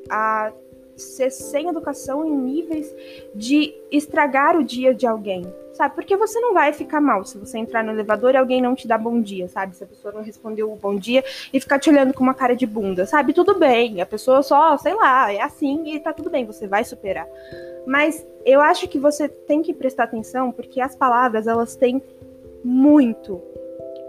a 0.08 0.52
ser 1.00 1.30
sem 1.30 1.68
educação 1.68 2.24
em 2.24 2.36
níveis 2.36 2.94
de 3.34 3.74
estragar 3.90 4.56
o 4.56 4.64
dia 4.64 4.94
de 4.94 5.06
alguém, 5.06 5.42
sabe? 5.72 5.94
Porque 5.94 6.16
você 6.16 6.40
não 6.40 6.54
vai 6.54 6.72
ficar 6.72 7.00
mal 7.00 7.24
se 7.24 7.38
você 7.38 7.58
entrar 7.58 7.82
no 7.82 7.92
elevador 7.92 8.34
e 8.34 8.36
alguém 8.36 8.60
não 8.60 8.74
te 8.74 8.86
dá 8.86 8.96
bom 8.96 9.20
dia, 9.20 9.48
sabe? 9.48 9.76
Se 9.76 9.84
a 9.84 9.86
pessoa 9.86 10.12
não 10.12 10.22
respondeu 10.22 10.72
o 10.72 10.76
bom 10.76 10.96
dia 10.96 11.24
e 11.52 11.60
ficar 11.60 11.78
te 11.78 11.90
olhando 11.90 12.14
com 12.14 12.22
uma 12.22 12.34
cara 12.34 12.54
de 12.54 12.66
bunda, 12.66 13.06
sabe? 13.06 13.32
Tudo 13.32 13.58
bem, 13.58 14.00
a 14.00 14.06
pessoa 14.06 14.42
só, 14.42 14.76
sei 14.76 14.94
lá, 14.94 15.32
é 15.32 15.40
assim 15.40 15.94
e 15.94 16.00
tá 16.00 16.12
tudo 16.12 16.30
bem, 16.30 16.44
você 16.44 16.66
vai 16.66 16.84
superar. 16.84 17.26
Mas 17.86 18.26
eu 18.44 18.60
acho 18.60 18.88
que 18.88 18.98
você 18.98 19.28
tem 19.28 19.62
que 19.62 19.74
prestar 19.74 20.04
atenção 20.04 20.52
porque 20.52 20.80
as 20.80 20.94
palavras, 20.94 21.46
elas 21.46 21.74
têm 21.76 22.02
muito 22.64 23.40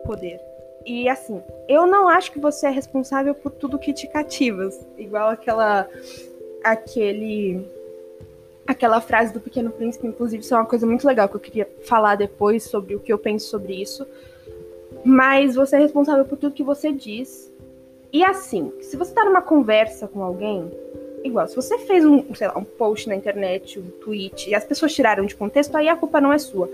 poder. 0.05 0.39
E 0.85 1.07
assim, 1.07 1.41
eu 1.67 1.85
não 1.85 2.07
acho 2.07 2.31
que 2.31 2.39
você 2.39 2.67
é 2.67 2.69
responsável 2.69 3.35
por 3.35 3.51
tudo 3.51 3.77
que 3.77 3.93
te 3.93 4.07
cativas, 4.07 4.79
igual 4.97 5.29
aquela 5.29 5.87
aquele 6.63 7.65
aquela 8.65 9.01
frase 9.01 9.33
do 9.33 9.39
Pequeno 9.39 9.69
Príncipe, 9.69 10.07
inclusive, 10.07 10.43
isso 10.43 10.53
é 10.53 10.57
uma 10.57 10.65
coisa 10.65 10.85
muito 10.85 11.05
legal 11.05 11.27
que 11.27 11.35
eu 11.35 11.39
queria 11.39 11.67
falar 11.83 12.15
depois 12.15 12.63
sobre 12.63 12.95
o 12.95 12.99
que 12.99 13.11
eu 13.11 13.17
penso 13.17 13.47
sobre 13.47 13.73
isso. 13.73 14.07
Mas 15.03 15.55
você 15.55 15.75
é 15.75 15.79
responsável 15.79 16.25
por 16.25 16.37
tudo 16.37 16.55
que 16.55 16.63
você 16.63 16.91
diz. 16.91 17.51
E 18.13 18.23
assim, 18.23 18.71
se 18.81 18.95
você 18.95 19.13
tá 19.13 19.25
numa 19.25 19.41
conversa 19.41 20.07
com 20.07 20.23
alguém, 20.23 20.71
igual, 21.23 21.47
se 21.47 21.55
você 21.55 21.77
fez 21.79 22.05
um, 22.05 22.33
sei 22.35 22.47
lá, 22.47 22.57
um 22.57 22.63
post 22.63 23.07
na 23.07 23.15
internet, 23.15 23.79
um 23.79 23.89
tweet, 24.03 24.49
e 24.49 24.55
as 24.55 24.63
pessoas 24.63 24.93
tiraram 24.93 25.25
de 25.25 25.35
contexto, 25.35 25.75
aí 25.75 25.87
a 25.87 25.95
culpa 25.95 26.21
não 26.21 26.31
é 26.31 26.37
sua. 26.37 26.69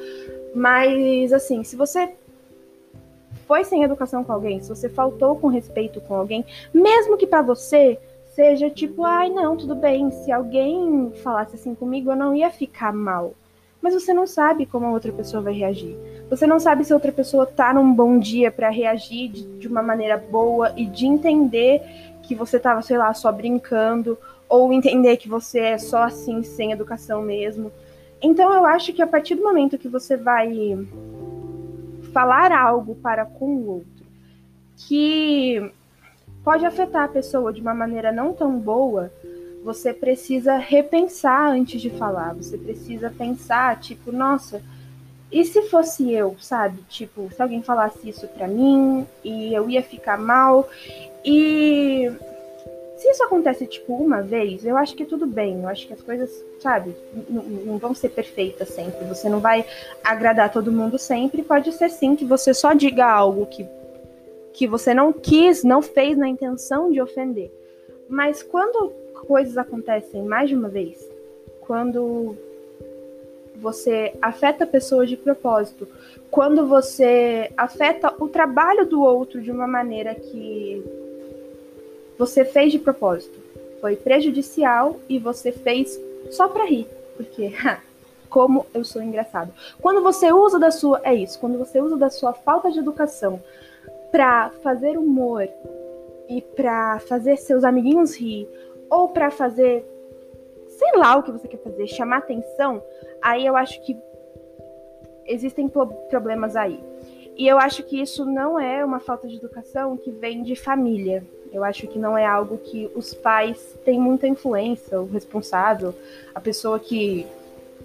Mas 0.54 1.32
assim, 1.32 1.64
se 1.64 1.76
você 1.76 2.12
foi 3.48 3.64
sem 3.64 3.84
educação 3.84 4.24
com 4.24 4.34
alguém, 4.34 4.62
se 4.62 4.70
você 4.70 4.90
faltou 4.90 5.36
com 5.36 5.48
respeito 5.48 6.02
com 6.02 6.16
alguém, 6.16 6.46
mesmo 6.74 7.18
que 7.18 7.28
para 7.28 7.42
você 7.42 7.98
seja 8.38 8.70
tipo, 8.70 9.04
ai, 9.04 9.32
não, 9.32 9.58
tudo 9.58 9.74
bem, 9.74 10.12
se 10.12 10.32
alguém 10.32 11.12
falasse 11.24 11.56
assim 11.56 11.74
comigo, 11.74 12.12
eu 12.12 12.16
não 12.16 12.36
ia 12.36 12.52
ficar 12.52 12.94
mal. 12.94 13.34
Mas 13.82 13.96
você 13.96 14.14
não 14.14 14.28
sabe 14.28 14.68
como 14.68 14.86
a 14.86 14.92
outra 14.92 15.12
pessoa 15.12 15.42
vai 15.42 15.54
reagir. 15.54 15.98
Você 16.30 16.46
não 16.46 16.60
sabe 16.60 16.86
se 16.86 16.94
a 16.94 16.96
outra 16.96 17.12
pessoa 17.12 17.48
tá 17.48 17.74
num 17.74 17.92
bom 17.92 18.20
dia 18.20 18.52
para 18.52 18.70
reagir 18.70 19.30
de, 19.30 19.42
de, 19.58 19.68
uma 19.68 19.82
maneira 19.82 20.18
boa 20.18 20.72
e 20.78 20.86
de 20.86 21.08
entender 21.08 21.82
que 22.22 22.36
você 22.36 22.60
tava, 22.60 22.84
sei 22.84 23.00
lá, 23.00 23.12
só 23.12 23.32
brincando, 23.32 24.16
ou 24.48 24.72
entender 24.72 25.18
que 25.18 25.28
você 25.28 25.60
é 25.60 25.78
só 25.80 26.04
assim, 26.04 26.44
sem 26.44 26.72
educação 26.72 27.24
mesmo. 27.24 27.72
Então 28.22 28.54
eu 28.54 28.68
acho 28.68 28.94
que 28.94 29.02
a 29.02 29.08
partir 29.08 29.34
do 29.34 29.42
momento 29.42 29.80
que 29.80 29.88
você 29.88 30.16
vai 30.16 30.78
falar 32.14 32.52
algo 32.52 32.94
para 32.94 33.26
com 33.26 33.56
o 33.56 33.68
outro, 33.68 34.06
que 34.76 35.72
pode 36.48 36.66
afetar 36.66 37.04
a 37.04 37.10
pessoa 37.10 37.52
de 37.52 37.60
uma 37.60 37.74
maneira 37.74 38.10
não 38.10 38.32
tão 38.32 38.58
boa, 38.58 39.12
Você 39.66 39.92
precisa 39.94 40.56
repensar 40.56 41.52
antes 41.52 41.82
de 41.82 41.90
falar. 41.90 42.34
Você 42.36 42.58
precisa 42.58 43.10
pensar, 43.10 43.78
tipo, 43.82 44.14
nossa, 44.14 44.62
e 45.30 45.44
se 45.44 45.64
fosse 45.64 46.10
eu, 46.10 46.38
sabe? 46.40 46.82
Tipo, 46.88 47.30
se 47.36 47.42
alguém 47.42 47.62
falasse 47.62 48.08
isso 48.08 48.26
pra 48.30 48.48
mim 48.48 49.06
e 49.26 49.54
eu 49.54 49.70
ia 49.70 49.84
ficar 49.84 50.18
mal. 50.18 50.70
E 51.26 52.10
se 52.96 53.10
isso 53.10 53.24
acontece, 53.24 53.68
tipo, 53.68 53.94
uma 53.94 54.22
vez, 54.22 54.66
eu 54.66 54.78
acho 54.78 54.96
que 54.96 55.04
tudo 55.04 55.28
bem. 55.28 55.64
Eu 55.64 55.68
acho 55.68 55.86
que 55.86 55.94
as 55.94 56.02
coisas, 56.02 56.32
sabe, 56.62 56.96
não 57.30 57.78
vão 57.78 57.94
ser 57.94 58.10
perfeitas 58.10 58.70
sempre. 58.70 59.04
Você 59.06 59.28
não 59.28 59.42
vai 59.42 59.66
agradar 60.02 60.50
todo 60.50 60.72
mundo 60.72 60.98
sempre. 60.98 61.44
Pode 61.44 61.74
ser 61.74 61.90
sim 61.90 62.16
que 62.16 62.24
você 62.24 62.54
só 62.54 62.72
diga 62.72 63.06
algo 63.06 63.48
que, 63.48 63.68
que 64.58 64.66
você 64.66 64.92
não 64.92 65.14
quis, 65.14 65.64
não 65.64 65.84
fez 65.84 66.18
na 66.18 66.28
intenção 66.28 66.92
de 66.92 67.00
ofender. 67.00 67.52
Mas 68.10 68.42
quando 68.42 68.92
coisas 69.28 69.56
acontecem 69.56 70.24
mais 70.24 70.50
de 70.50 70.56
uma 70.56 70.68
vez, 70.68 71.08
quando 71.62 72.36
você 73.58 74.16
afeta 74.20 74.66
pessoas 74.66 75.10
de 75.10 75.16
propósito, 75.16 75.88
quando 76.32 76.66
você 76.66 77.52
afeta 77.56 78.12
o 78.20 78.28
trabalho 78.28 78.88
do 78.88 79.00
outro 79.00 79.40
de 79.44 79.52
uma 79.52 79.68
maneira 79.68 80.16
que 80.16 80.84
você 82.18 82.44
fez 82.44 82.72
de 82.72 82.80
propósito, 82.80 83.38
foi 83.80 83.96
prejudicial 83.96 85.00
e 85.08 85.20
você 85.20 85.52
fez 85.52 86.02
só 86.32 86.48
para 86.48 86.66
rir, 86.66 86.88
porque 87.16 87.54
como 88.28 88.66
eu 88.74 88.84
sou 88.84 89.04
engraçado. 89.04 89.54
Quando 89.80 90.02
você 90.02 90.32
usa 90.32 90.58
da 90.58 90.72
sua 90.72 91.00
é 91.04 91.14
isso, 91.14 91.40
quando 91.40 91.60
você 91.60 91.80
usa 91.80 91.96
da 91.96 92.10
sua 92.10 92.34
falta 92.34 92.72
de 92.72 92.80
educação 92.80 93.40
para 94.12 94.52
fazer 94.62 94.98
humor 94.98 95.48
e 96.30 96.42
para 96.42 97.00
fazer 97.00 97.38
seus 97.38 97.64
amiguinhos 97.64 98.16
rir 98.16 98.48
ou 98.90 99.10
para 99.10 99.30
fazer 99.30 99.86
sei 100.78 100.92
lá 100.96 101.16
o 101.16 101.24
que 101.24 101.32
você 101.32 101.48
quer 101.48 101.58
fazer, 101.58 101.88
chamar 101.88 102.18
atenção, 102.18 102.84
aí 103.22 103.46
eu 103.46 103.58
acho 103.58 103.82
que 103.82 103.98
existem 105.26 105.70
problemas 106.10 106.56
aí. 106.56 106.80
E 107.36 107.48
eu 107.48 107.58
acho 107.60 107.84
que 107.84 108.02
isso 108.02 108.26
não 108.26 108.60
é 108.60 108.84
uma 108.84 109.00
falta 109.00 109.28
de 109.28 109.36
educação 109.36 109.98
que 109.98 110.10
vem 110.10 110.42
de 110.42 110.56
família. 110.56 111.24
Eu 111.52 111.64
acho 111.64 111.88
que 111.88 112.00
não 112.00 112.18
é 112.18 112.26
algo 112.26 112.58
que 112.58 112.92
os 112.96 113.14
pais 113.14 113.76
têm 113.86 114.00
muita 114.00 114.28
influência, 114.28 115.00
o 115.00 115.06
responsável, 115.06 115.94
a 116.34 116.42
pessoa 116.42 116.80
que, 116.80 117.26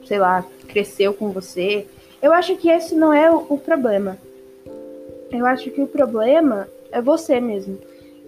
sei 0.06 0.18
lá, 0.18 0.44
cresceu 0.68 1.12
com 1.12 1.30
você. 1.30 1.86
Eu 2.20 2.32
acho 2.32 2.56
que 2.56 2.70
esse 2.70 2.94
não 2.94 3.12
é 3.12 3.30
o, 3.30 3.58
problema. 3.58 4.18
Eu 5.32 5.46
acho 5.46 5.70
que 5.70 5.80
o 5.80 5.86
problema 5.86 6.68
é 6.90 7.00
você 7.00 7.40
mesmo. 7.40 7.78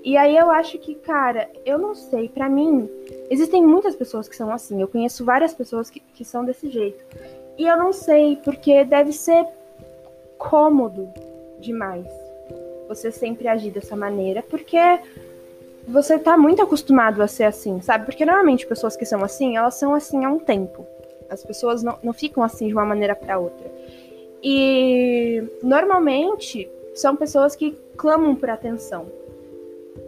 E 0.03 0.17
aí 0.17 0.37
eu 0.37 0.51
acho 0.51 0.79
que, 0.79 0.95
cara, 0.95 1.49
eu 1.65 1.79
não 1.79 1.95
sei, 1.95 2.29
para 2.29 2.49
mim, 2.49 2.89
existem 3.31 3.65
muitas 3.65 3.95
pessoas 3.95 4.29
que 4.29 4.37
são 4.37 4.51
assim. 4.53 4.81
Eu 4.81 4.89
conheço 4.89 5.25
várias 5.25 5.55
pessoas 5.55 5.89
que, 5.89 6.01
que 6.01 6.25
são 6.25 6.45
desse 6.45 6.69
jeito. 6.69 7.05
E 7.57 7.67
eu 7.67 7.77
não 7.79 7.93
sei, 7.93 8.37
porque 8.45 8.85
deve 8.85 9.13
ser 9.13 9.47
cômodo 10.37 11.09
demais 11.61 12.07
você 12.89 13.11
sempre 13.11 13.49
agir 13.49 13.71
dessa 13.71 13.97
maneira, 13.97 14.43
porque 14.43 14.79
você 15.87 16.19
tá 16.19 16.37
muito 16.37 16.63
acostumado 16.63 17.23
a 17.23 17.29
ser 17.29 17.45
assim, 17.45 17.81
sabe? 17.81 18.05
Porque 18.05 18.25
normalmente 18.25 18.67
pessoas 18.67 18.97
que 18.97 19.05
são 19.05 19.23
assim, 19.25 19.57
elas 19.57 19.75
são 19.75 19.95
assim 19.95 20.25
há 20.25 20.31
um 20.31 20.39
tempo. 20.39 20.87
As 21.29 21.43
pessoas 21.43 21.83
não, 21.83 21.99
não 22.03 22.13
ficam 22.13 22.43
assim 22.43 22.69
de 22.69 22.75
uma 22.75 22.85
maneira 22.85 23.15
para 23.15 23.39
outra. 23.39 23.71
E 24.43 25.43
normalmente 25.63 26.69
são 26.95 27.17
pessoas 27.17 27.57
que 27.57 27.77
clamam 27.97 28.35
por 28.35 28.49
atenção 28.49 29.07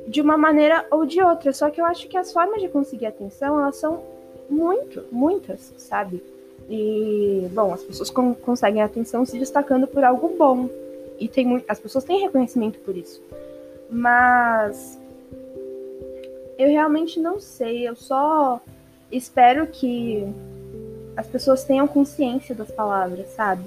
de 0.07 0.21
uma 0.21 0.37
maneira 0.37 0.87
ou 0.91 1.05
de 1.05 1.21
outra. 1.21 1.53
Só 1.53 1.71
que 1.71 1.81
eu 1.81 1.85
acho 1.85 2.09
que 2.09 2.17
as 2.17 2.33
formas 2.33 2.61
de 2.61 2.69
conseguir 2.69 3.07
atenção, 3.07 3.61
elas 3.61 3.77
são 3.77 4.03
muito, 4.49 5.05
muitas, 5.11 5.73
sabe? 5.77 6.23
E, 6.69 7.49
bom, 7.53 7.73
as 7.73 7.83
pessoas 7.83 8.11
con 8.11 8.35
conseguem 8.35 8.83
atenção 8.83 9.25
se 9.25 9.39
destacando 9.39 9.87
por 9.87 10.05
algo 10.05 10.37
bom. 10.37 10.69
E 11.19 11.29
tem 11.29 11.65
as 11.69 11.81
pessoas 11.81 12.05
têm 12.05 12.21
reconhecimento 12.21 12.79
por 12.81 12.97
isso. 12.97 13.23
Mas 13.91 14.99
eu 16.59 16.69
realmente 16.69 17.21
não 17.21 17.39
sei, 17.39 17.89
eu 17.89 17.95
só 17.95 18.61
espero 19.11 19.67
que 19.67 20.27
as 21.17 21.27
pessoas 21.27 21.65
tenham 21.65 21.87
consciência 21.87 22.55
das 22.55 22.71
palavras, 22.71 23.29
sabe? 23.29 23.65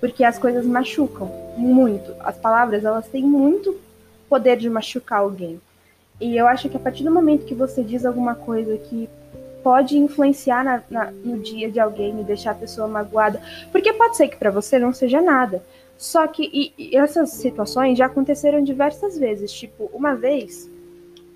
Porque 0.00 0.24
as 0.24 0.38
coisas 0.38 0.64
machucam 0.64 1.30
muito. 1.56 2.14
As 2.20 2.36
palavras, 2.36 2.84
elas 2.84 3.06
têm 3.06 3.22
muito 3.22 3.78
poder 4.28 4.56
de 4.56 4.70
machucar 4.70 5.20
alguém. 5.20 5.60
E 6.20 6.36
eu 6.36 6.46
acho 6.46 6.68
que 6.68 6.76
a 6.76 6.80
partir 6.80 7.04
do 7.04 7.10
momento 7.10 7.46
que 7.46 7.54
você 7.54 7.82
diz 7.82 8.04
alguma 8.04 8.34
coisa 8.34 8.76
que 8.76 9.08
pode 9.62 9.98
influenciar 9.98 10.64
na, 10.64 10.82
na, 10.90 11.10
no 11.10 11.38
dia 11.38 11.70
de 11.70 11.78
alguém 11.78 12.18
e 12.20 12.24
deixar 12.24 12.52
a 12.52 12.54
pessoa 12.54 12.88
magoada, 12.88 13.40
porque 13.70 13.92
pode 13.92 14.16
ser 14.16 14.28
que 14.28 14.36
para 14.36 14.50
você 14.50 14.78
não 14.78 14.92
seja 14.92 15.20
nada. 15.20 15.62
Só 15.98 16.26
que 16.26 16.48
e, 16.52 16.72
e 16.78 16.96
essas 16.96 17.30
situações 17.32 17.98
já 17.98 18.06
aconteceram 18.06 18.62
diversas 18.62 19.18
vezes. 19.18 19.52
Tipo, 19.52 19.90
uma 19.92 20.14
vez 20.14 20.70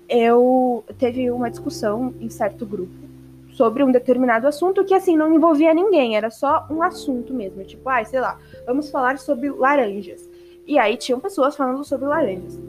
eu 0.09 0.83
teve 0.97 1.29
uma 1.29 1.49
discussão 1.49 2.13
em 2.19 2.29
certo 2.29 2.65
grupo 2.65 3.14
sobre 3.55 3.83
um 3.83 3.91
determinado 3.91 4.47
assunto 4.47 4.83
que 4.83 4.93
assim 4.93 5.15
não 5.15 5.33
envolvia 5.33 5.73
ninguém, 5.73 6.15
era 6.15 6.29
só 6.29 6.67
um 6.69 6.83
assunto 6.83 7.33
mesmo, 7.33 7.63
tipo, 7.63 7.87
ai, 7.89 8.01
ah, 8.01 8.05
sei 8.05 8.19
lá, 8.19 8.37
vamos 8.65 8.91
falar 8.91 9.17
sobre 9.17 9.49
laranjas. 9.49 10.29
E 10.67 10.77
aí 10.77 10.97
tinham 10.97 11.19
pessoas 11.19 11.55
falando 11.55 11.83
sobre 11.83 12.05
laranjas. 12.05 12.59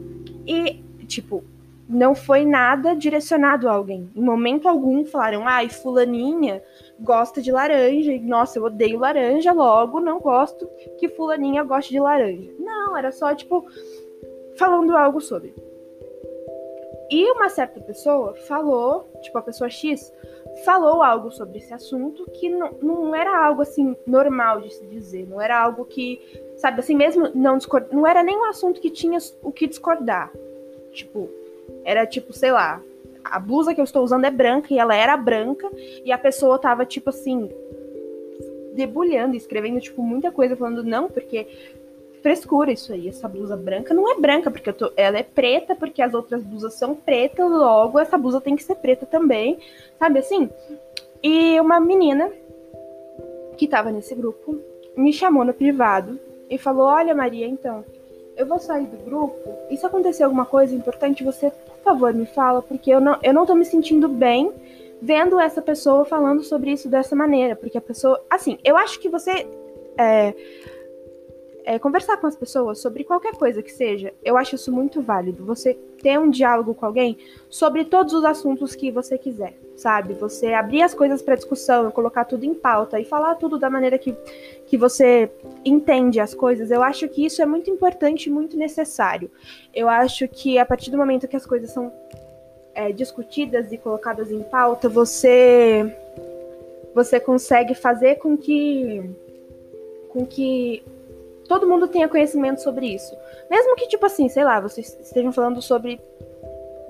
E 0.45 0.81
tipo, 1.07 1.43
não 1.89 2.13
foi 2.13 2.45
nada 2.45 2.93
direcionado 2.93 3.67
a 3.67 3.71
alguém. 3.71 4.09
Em 4.15 4.21
momento 4.21 4.67
algum 4.67 5.05
falaram, 5.05 5.47
ai, 5.47 5.69
fulaninha 5.69 6.61
gosta 6.99 7.41
de 7.41 7.51
laranja, 7.51 8.11
e 8.11 8.19
nossa, 8.19 8.59
eu 8.59 8.63
odeio 8.63 8.99
laranja, 8.99 9.51
logo 9.51 9.99
não 9.99 10.19
gosto 10.19 10.67
que 10.97 11.07
fulaninha 11.09 11.63
goste 11.63 11.91
de 11.91 11.99
laranja. 11.99 12.51
Não, 12.59 12.95
era 12.97 13.11
só, 13.11 13.33
tipo, 13.33 13.65
falando 14.57 14.95
algo 14.95 15.21
sobre. 15.21 15.53
E 17.09 17.31
uma 17.31 17.47
certa 17.47 17.79
pessoa 17.79 18.35
falou, 18.47 19.09
tipo, 19.21 19.37
a 19.37 19.41
pessoa 19.41 19.69
X, 19.69 20.11
falou 20.63 21.01
algo 21.01 21.31
sobre 21.31 21.57
esse 21.57 21.73
assunto 21.73 22.25
que 22.31 22.49
não, 22.49 22.71
não 22.81 23.15
era 23.15 23.45
algo, 23.45 23.61
assim, 23.61 23.95
normal 24.05 24.61
de 24.61 24.73
se 24.73 24.85
dizer, 24.85 25.27
não 25.27 25.41
era 25.41 25.59
algo 25.59 25.85
que, 25.85 26.21
sabe, 26.57 26.79
assim, 26.79 26.95
mesmo 26.95 27.29
não 27.33 27.57
discordar, 27.57 27.93
não 27.93 28.05
era 28.05 28.23
nem 28.23 28.37
um 28.37 28.45
assunto 28.45 28.81
que 28.81 28.89
tinha 28.89 29.17
o 29.41 29.51
que 29.51 29.67
discordar. 29.67 30.31
Tipo, 30.91 31.29
era 31.83 32.05
tipo, 32.05 32.33
sei 32.33 32.51
lá, 32.51 32.81
a 33.23 33.39
blusa 33.39 33.73
que 33.73 33.81
eu 33.81 33.85
estou 33.85 34.03
usando 34.03 34.25
é 34.25 34.31
branca 34.31 34.73
e 34.73 34.79
ela 34.79 34.95
era 34.95 35.15
branca 35.17 35.69
e 36.03 36.11
a 36.11 36.17
pessoa 36.17 36.57
tava 36.59 36.85
tipo 36.85 37.09
assim 37.09 37.49
debulhando, 38.73 39.35
escrevendo 39.35 39.79
tipo 39.79 40.01
muita 40.03 40.31
coisa 40.31 40.55
falando 40.55 40.83
não, 40.83 41.09
porque 41.09 41.47
frescura 42.21 42.71
isso 42.71 42.91
aí, 42.93 43.07
essa 43.07 43.27
blusa 43.27 43.55
branca 43.55 43.93
não 43.93 44.11
é 44.11 44.19
branca 44.19 44.51
porque 44.51 44.71
tô, 44.73 44.91
ela 44.95 45.17
é 45.17 45.23
preta 45.23 45.75
porque 45.75 46.01
as 46.01 46.13
outras 46.13 46.43
blusas 46.43 46.73
são 46.73 46.95
pretas, 46.95 47.49
logo 47.49 47.99
essa 47.99 48.17
blusa 48.17 48.41
tem 48.41 48.55
que 48.55 48.63
ser 48.63 48.75
preta 48.75 49.05
também, 49.05 49.59
sabe 49.99 50.19
assim? 50.19 50.49
E 51.21 51.59
uma 51.59 51.79
menina 51.79 52.31
que 53.57 53.67
tava 53.67 53.91
nesse 53.91 54.13
grupo 54.13 54.57
me 54.95 55.11
chamou 55.13 55.43
no 55.43 55.53
privado 55.53 56.19
e 56.49 56.57
falou: 56.57 56.87
"Olha, 56.87 57.13
Maria, 57.15 57.47
então, 57.47 57.83
eu 58.37 58.45
vou 58.45 58.59
sair 58.59 58.85
do 58.85 58.97
grupo 58.97 59.49
e 59.69 59.75
se 59.75 59.85
acontecer 59.85 60.23
alguma 60.23 60.45
coisa 60.45 60.75
importante, 60.75 61.23
você, 61.23 61.49
por 61.49 61.77
favor, 61.83 62.13
me 62.13 62.25
fala, 62.25 62.61
porque 62.61 62.91
eu 62.91 63.01
não, 63.01 63.17
eu 63.23 63.33
não 63.33 63.45
tô 63.45 63.55
me 63.55 63.65
sentindo 63.65 64.07
bem 64.07 64.53
vendo 65.01 65.39
essa 65.39 65.61
pessoa 65.61 66.05
falando 66.05 66.43
sobre 66.43 66.71
isso 66.71 66.87
dessa 66.87 67.15
maneira, 67.15 67.55
porque 67.55 67.77
a 67.77 67.81
pessoa, 67.81 68.23
assim, 68.29 68.57
eu 68.63 68.77
acho 68.77 68.99
que 68.99 69.09
você 69.09 69.47
é, 69.97 70.33
é, 71.67 71.77
conversar 71.77 72.15
com 72.15 72.25
as 72.25 72.35
pessoas 72.35 72.79
sobre 72.79 73.03
qualquer 73.03 73.33
coisa 73.33 73.61
que 73.61 73.73
seja, 73.73 74.13
eu 74.23 74.37
acho 74.37 74.55
isso 74.55 74.71
muito 74.71 75.01
válido. 75.01 75.43
Você 75.43 75.73
ter 76.01 76.17
um 76.17 76.29
diálogo 76.29 76.73
com 76.73 76.85
alguém 76.85 77.17
sobre 77.49 77.83
todos 77.83 78.13
os 78.13 78.23
assuntos 78.23 78.73
que 78.73 78.89
você 78.89 79.17
quiser, 79.17 79.53
sabe? 79.75 80.13
Você 80.13 80.53
abrir 80.53 80.81
as 80.81 80.93
coisas 80.93 81.21
para 81.21 81.35
discussão, 81.35 81.91
colocar 81.91 82.23
tudo 82.23 82.45
em 82.45 82.53
pauta 82.53 82.97
e 83.01 83.03
falar 83.03 83.35
tudo 83.35 83.59
da 83.59 83.69
maneira 83.69 83.97
que, 83.97 84.15
que 84.65 84.77
você 84.77 85.29
entende 85.65 86.21
as 86.21 86.33
coisas. 86.33 86.71
Eu 86.71 86.81
acho 86.81 87.05
que 87.09 87.25
isso 87.25 87.41
é 87.41 87.45
muito 87.45 87.69
importante 87.69 88.27
e 88.27 88.31
muito 88.31 88.55
necessário. 88.55 89.29
Eu 89.75 89.89
acho 89.89 90.25
que 90.25 90.57
a 90.57 90.65
partir 90.65 90.89
do 90.89 90.97
momento 90.97 91.27
que 91.27 91.35
as 91.35 91.45
coisas 91.45 91.69
são 91.71 91.91
é, 92.73 92.93
discutidas 92.93 93.73
e 93.73 93.77
colocadas 93.77 94.31
em 94.31 94.41
pauta, 94.41 94.87
você 94.87 95.93
você 96.95 97.19
consegue 97.19 97.75
fazer 97.75 98.15
com 98.19 98.37
que 98.37 99.03
com 100.07 100.25
que 100.25 100.81
todo 101.47 101.67
mundo 101.67 101.87
tenha 101.87 102.07
conhecimento 102.07 102.61
sobre 102.61 102.87
isso. 102.87 103.15
Mesmo 103.49 103.75
que, 103.75 103.87
tipo 103.87 104.05
assim, 104.05 104.27
sei 104.29 104.43
lá, 104.43 104.59
vocês 104.59 104.97
estejam 105.01 105.31
falando 105.31 105.61
sobre, 105.61 105.99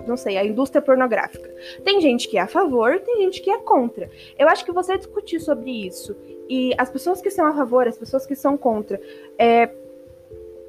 não 0.05 0.17
sei, 0.17 0.37
a 0.37 0.45
indústria 0.45 0.81
pornográfica. 0.81 1.49
Tem 1.83 2.01
gente 2.01 2.27
que 2.27 2.37
é 2.37 2.41
a 2.41 2.47
favor, 2.47 2.99
tem 2.99 3.17
gente 3.17 3.41
que 3.41 3.51
é 3.51 3.57
contra. 3.59 4.09
Eu 4.37 4.47
acho 4.47 4.65
que 4.65 4.71
você 4.71 4.97
discutir 4.97 5.39
sobre 5.39 5.71
isso 5.85 6.15
e 6.49 6.73
as 6.77 6.89
pessoas 6.89 7.21
que 7.21 7.29
são 7.29 7.45
a 7.45 7.53
favor, 7.53 7.87
as 7.87 7.97
pessoas 7.97 8.25
que 8.25 8.35
são 8.35 8.57
contra, 8.57 8.99
é, 9.37 9.69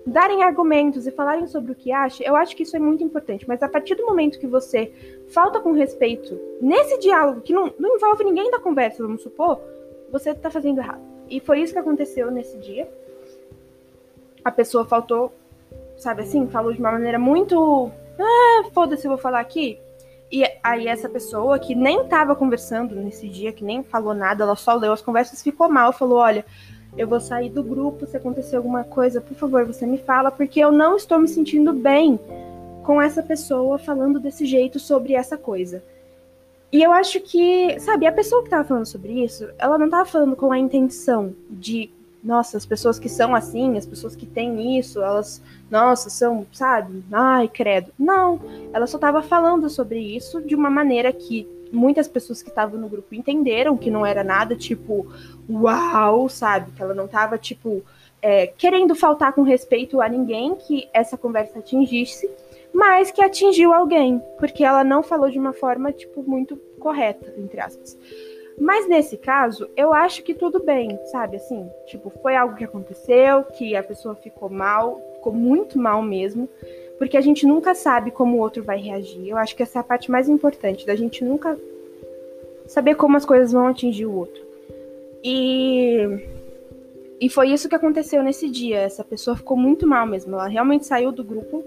darem 0.09 0.43
argumentos 0.43 1.07
e 1.07 1.11
falarem 1.11 1.47
sobre 1.47 1.73
o 1.73 1.75
que 1.75 1.93
acha, 1.93 2.25
eu 2.25 2.35
acho 2.35 2.57
que 2.57 2.63
isso 2.63 2.77
é 2.77 2.81
muito 2.81 3.05
importante. 3.05 3.47
Mas 3.47 3.63
a 3.63 3.69
partir 3.69 3.95
do 3.95 4.07
momento 4.07 4.39
que 4.39 4.47
você 4.47 4.93
falta 5.29 5.61
com 5.61 5.73
respeito 5.73 6.39
nesse 6.61 6.99
diálogo, 6.99 7.43
que 7.43 7.53
não, 7.53 7.73
não 7.79 7.97
envolve 7.97 8.25
ninguém 8.25 8.51
da 8.51 8.59
conversa, 8.59 9.03
vamos 9.03 9.23
supor, 9.23 9.61
você 10.11 10.35
tá 10.35 10.51
fazendo 10.51 10.79
errado. 10.79 11.03
E 11.29 11.41
foi 11.41 11.61
isso 11.61 11.73
que 11.73 11.79
aconteceu 11.79 12.31
nesse 12.31 12.57
dia. 12.59 12.89
A 14.49 14.51
pessoa 14.51 14.87
faltou, 14.87 15.31
sabe 15.99 16.23
assim, 16.23 16.49
falou 16.49 16.73
de 16.73 16.81
uma 16.81 16.91
maneira 16.91 17.19
muito. 17.19 17.93
Ah, 18.19 18.65
foda-se, 18.73 19.05
eu 19.07 19.11
vou 19.11 19.19
falar 19.19 19.41
aqui. 19.41 19.79
E 20.33 20.43
aí 20.63 20.89
essa 20.89 21.07
pessoa 21.07 21.59
que 21.59 21.75
nem 21.75 22.09
tava 22.09 22.35
conversando 22.35 22.95
nesse 22.95 23.29
dia, 23.29 23.53
que 23.53 23.63
nem 23.63 23.83
falou 23.83 24.15
nada, 24.15 24.45
ela 24.45 24.57
só 24.57 24.75
leu 24.75 24.91
as 24.91 25.03
conversas, 25.03 25.43
ficou 25.43 25.69
mal, 25.69 25.93
falou, 25.93 26.17
olha, 26.17 26.47
eu 26.97 27.07
vou 27.07 27.21
sair 27.21 27.51
do 27.51 27.63
grupo, 27.63 28.07
se 28.07 28.17
acontecer 28.17 28.57
alguma 28.57 28.85
coisa, 28.85 29.21
por 29.21 29.37
favor, 29.37 29.67
você 29.67 29.85
me 29.85 29.99
fala, 29.99 30.31
porque 30.31 30.59
eu 30.59 30.73
não 30.73 30.97
estou 30.97 31.19
me 31.19 31.29
sentindo 31.29 31.75
bem 31.75 32.19
com 32.85 33.03
essa 33.03 33.23
pessoa 33.23 33.79
falando 33.79 34.19
desse 34.19 34.47
jeito 34.47 34.79
sobre 34.79 35.13
essa 35.13 35.37
coisa. 35.37 35.85
E 36.73 36.83
eu 36.83 36.91
acho 36.91 37.21
que, 37.21 37.79
sabe, 37.81 38.07
a 38.07 38.13
pessoa 38.13 38.43
que 38.43 38.49
tava 38.49 38.65
falando 38.65 38.87
sobre 38.87 39.13
isso, 39.23 39.47
ela 39.59 39.77
não 39.77 39.91
tava 39.91 40.07
falando 40.07 40.35
com 40.35 40.51
a 40.51 40.59
intenção 40.59 41.35
de, 41.51 41.91
nossa, 42.23 42.57
as 42.57 42.67
pessoas 42.67 42.99
que 42.99 43.09
são 43.09 43.35
assim, 43.35 43.77
as 43.77 43.87
pessoas 43.87 44.17
que 44.17 44.27
têm 44.27 44.79
isso, 44.79 45.01
elas, 45.01 45.43
nossa, 45.71 46.11
são, 46.11 46.47
sabe, 46.53 47.03
ai, 47.13 47.49
credo. 47.49 47.93
Não, 47.99 48.41
ela 48.73 48.87
só 48.87 48.99
tava 48.99 49.23
falando 49.23 49.71
sobre 49.71 49.99
isso 49.99 50.41
de 50.41 50.55
uma 50.55 50.71
maneira 50.71 51.13
que 51.13 51.49
muitas 51.71 52.09
pessoas 52.09 52.43
que 52.43 52.49
estavam 52.49 52.81
no 52.81 52.89
grupo 52.89 53.15
entenderam 53.15 53.77
que 53.77 53.91
não 53.91 54.05
era 54.05 54.25
nada 54.25 54.57
tipo, 54.57 55.07
uau, 55.49 56.29
sabe, 56.29 56.73
que 56.73 56.83
ela 56.83 56.95
não 56.95 57.07
tava, 57.07 57.39
tipo, 57.39 57.83
é, 58.21 58.47
querendo 58.47 58.95
faltar 58.95 59.33
com 59.33 59.43
respeito 59.43 60.01
a 60.01 60.09
ninguém 60.09 60.55
que 60.57 60.89
essa 60.93 61.17
conversa 61.17 61.59
atingisse 61.59 62.29
mas 62.73 63.11
que 63.11 63.23
atingiu 63.23 63.73
alguém, 63.73 64.23
porque 64.39 64.65
ela 64.65 64.85
não 64.85 65.03
falou 65.03 65.31
de 65.31 65.39
uma 65.39 65.53
forma, 65.53 65.93
tipo, 65.93 66.23
muito 66.23 66.57
correta, 66.79 67.35
entre 67.37 67.61
aspas. 67.61 67.99
Mas 68.61 68.89
nesse 68.89 69.17
caso, 69.17 69.69
eu 69.77 69.93
acho 69.93 70.23
que 70.23 70.35
tudo 70.35 70.63
bem, 70.63 70.99
sabe? 71.07 71.37
Assim, 71.37 71.69
tipo, 71.87 72.11
foi 72.23 72.35
algo 72.35 72.57
que 72.57 72.65
aconteceu, 72.65 73.45
que 73.45 73.77
a 73.77 73.83
pessoa 73.83 74.15
ficou 74.15 74.49
mal, 74.49 75.01
ficou 75.15 75.33
muito 75.33 75.79
mal 75.79 76.03
mesmo, 76.03 76.49
porque 76.99 77.17
a 77.17 77.21
gente 77.21 77.47
nunca 77.47 77.75
sabe 77.75 78.11
como 78.11 78.37
o 78.37 78.41
outro 78.41 78.63
vai 78.63 78.79
reagir. 78.79 79.29
Eu 79.29 79.37
acho 79.37 79.55
que 79.55 79.63
essa 79.63 79.79
é 79.79 79.81
a 79.81 79.85
parte 79.85 80.11
mais 80.11 80.29
importante, 80.29 80.87
da 80.87 80.97
gente 80.97 81.25
nunca 81.25 81.59
saber 82.67 82.97
como 82.97 83.17
as 83.17 83.25
coisas 83.25 83.53
vão 83.53 83.67
atingir 83.67 84.07
o 84.07 84.15
outro. 84.15 84.43
E 85.23 86.37
e 87.21 87.29
foi 87.29 87.49
isso 87.51 87.69
que 87.69 87.75
aconteceu 87.75 88.23
nesse 88.23 88.49
dia. 88.49 88.79
Essa 88.79 89.03
pessoa 89.03 89.37
ficou 89.37 89.57
muito 89.57 89.87
mal 89.87 90.07
mesmo. 90.07 90.35
Ela 90.35 90.47
realmente 90.47 90.87
saiu 90.87 91.11
do 91.11 91.25
grupo 91.25 91.65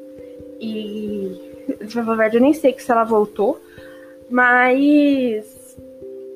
e, 0.60 1.38
na 1.93 2.01
verdade, 2.03 2.38
eu 2.38 2.41
nem 2.41 2.53
sei 2.53 2.74
se 2.77 2.89
ela 2.89 3.03
voltou, 3.03 3.60
mas 4.29 5.61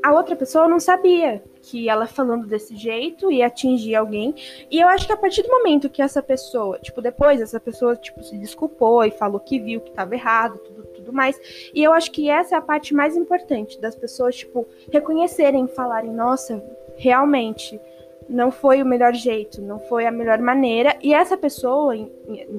a 0.05 0.13
outra 0.13 0.35
pessoa 0.35 0.67
não 0.67 0.79
sabia 0.79 1.41
que 1.63 1.89
ela 1.89 2.05
falando 2.05 2.45
desse 2.45 2.75
jeito 2.75 3.31
ia 3.31 3.47
atingir 3.47 3.95
alguém. 3.95 4.35
E 4.69 4.79
eu 4.79 4.88
acho 4.88 5.07
que 5.07 5.12
a 5.12 5.17
partir 5.17 5.41
do 5.41 5.50
momento 5.50 5.89
que 5.89 6.00
essa 6.00 6.21
pessoa, 6.21 6.77
tipo, 6.77 7.01
depois 7.01 7.41
essa 7.41 7.59
pessoa, 7.59 7.95
tipo, 7.95 8.21
se 8.21 8.38
desculpou 8.38 9.03
e 9.03 9.09
falou 9.09 9.39
que 9.39 9.59
viu 9.59 9.81
que 9.81 9.89
estava 9.89 10.13
errado, 10.13 10.59
tudo, 10.59 10.83
tudo 10.89 11.12
mais. 11.12 11.41
E 11.74 11.83
eu 11.83 11.91
acho 11.91 12.12
que 12.12 12.29
essa 12.29 12.53
é 12.53 12.57
a 12.59 12.62
parte 12.62 12.93
mais 12.93 13.17
importante 13.17 13.81
das 13.81 13.95
pessoas, 13.95 14.35
tipo, 14.35 14.67
reconhecerem, 14.91 15.67
falarem, 15.67 16.12
nossa, 16.12 16.63
realmente, 16.97 17.81
não 18.27 18.51
foi 18.51 18.82
o 18.82 18.86
melhor 18.86 19.13
jeito, 19.13 19.62
não 19.62 19.79
foi 19.79 20.05
a 20.05 20.12
melhor 20.12 20.39
maneira. 20.39 20.98
E 21.01 21.13
essa 21.13 21.38
pessoa, 21.38 21.94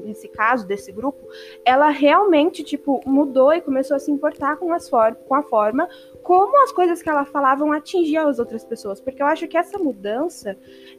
nesse 0.05 0.29
caso, 0.29 0.67
desse 0.67 0.93
grupo, 0.93 1.19
ela 1.65 1.89
realmente, 1.89 2.63
tipo, 2.63 3.01
mudou 3.05 3.53
e 3.53 3.61
começou 3.61 3.97
a 3.97 4.01
se 4.01 4.11
importar 4.11 4.57
com, 4.57 4.73
as 4.73 4.89
for 4.89 5.15
com 5.15 5.35
a 5.35 5.43
forma 5.43 5.89
como 6.23 6.63
as 6.63 6.73
coisas 6.73 7.03
que 7.03 7.09
ela 7.09 7.25
falavam 7.25 7.73
atingiam 7.73 8.29
as 8.29 8.39
outras 8.39 8.65
pessoas. 8.65 9.01
Porque 9.01 9.23
eu 9.23 9.27
acho 9.27 9.47
que 9.49 9.57
essa 9.57 9.79
mudança, 9.79 10.57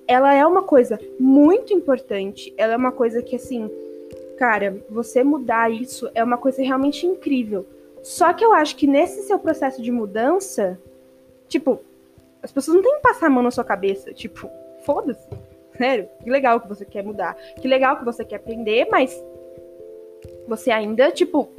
ela 0.07 0.33
é 0.33 0.45
uma 0.45 0.63
coisa 0.63 0.99
muito 1.19 1.73
importante. 1.73 2.53
Ela 2.57 2.73
é 2.73 2.77
uma 2.77 2.91
coisa 2.91 3.21
que, 3.21 3.35
assim, 3.35 3.69
cara, 4.37 4.83
você 4.89 5.23
mudar 5.23 5.71
isso 5.71 6.09
é 6.13 6.23
uma 6.23 6.37
coisa 6.37 6.61
realmente 6.61 7.05
incrível. 7.05 7.65
Só 8.03 8.31
que 8.31 8.43
eu 8.43 8.53
acho 8.53 8.75
que 8.75 8.87
nesse 8.87 9.23
seu 9.23 9.39
processo 9.39 9.81
de 9.81 9.91
mudança, 9.91 10.79
tipo, 11.47 11.81
as 12.41 12.51
pessoas 12.51 12.75
não 12.75 12.83
têm 12.83 12.95
que 12.95 13.01
passar 13.01 13.27
a 13.27 13.29
mão 13.29 13.43
na 13.43 13.51
sua 13.51 13.63
cabeça. 13.65 14.13
Tipo, 14.13 14.49
foda-se. 14.87 15.27
Sério, 15.77 16.07
que 16.23 16.29
legal 16.29 16.61
que 16.61 16.69
você 16.69 16.85
quer 16.85 17.03
mudar. 17.03 17.35
Que 17.61 17.67
legal 17.67 17.97
que 17.97 18.05
você 18.05 18.23
quer 18.23 18.37
aprender, 18.37 18.87
mas 18.89 19.13
você 20.47 20.71
ainda, 20.71 21.11
tipo, 21.11 21.49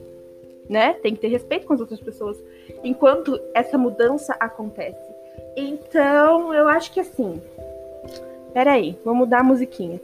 né, 0.66 0.94
tem 0.94 1.14
que 1.14 1.20
ter 1.20 1.28
respeito 1.28 1.66
com 1.66 1.74
as 1.74 1.80
outras 1.80 2.00
pessoas 2.00 2.42
enquanto 2.82 3.38
essa 3.54 3.76
mudança 3.76 4.34
acontece. 4.40 5.12
Então, 5.54 6.54
eu 6.54 6.66
acho 6.68 6.90
que 6.90 7.00
assim. 7.00 7.40
Peraí, 8.54 8.98
vou 9.04 9.14
mudar 9.14 9.40
a 9.40 9.44
musiquinha. 9.44 10.00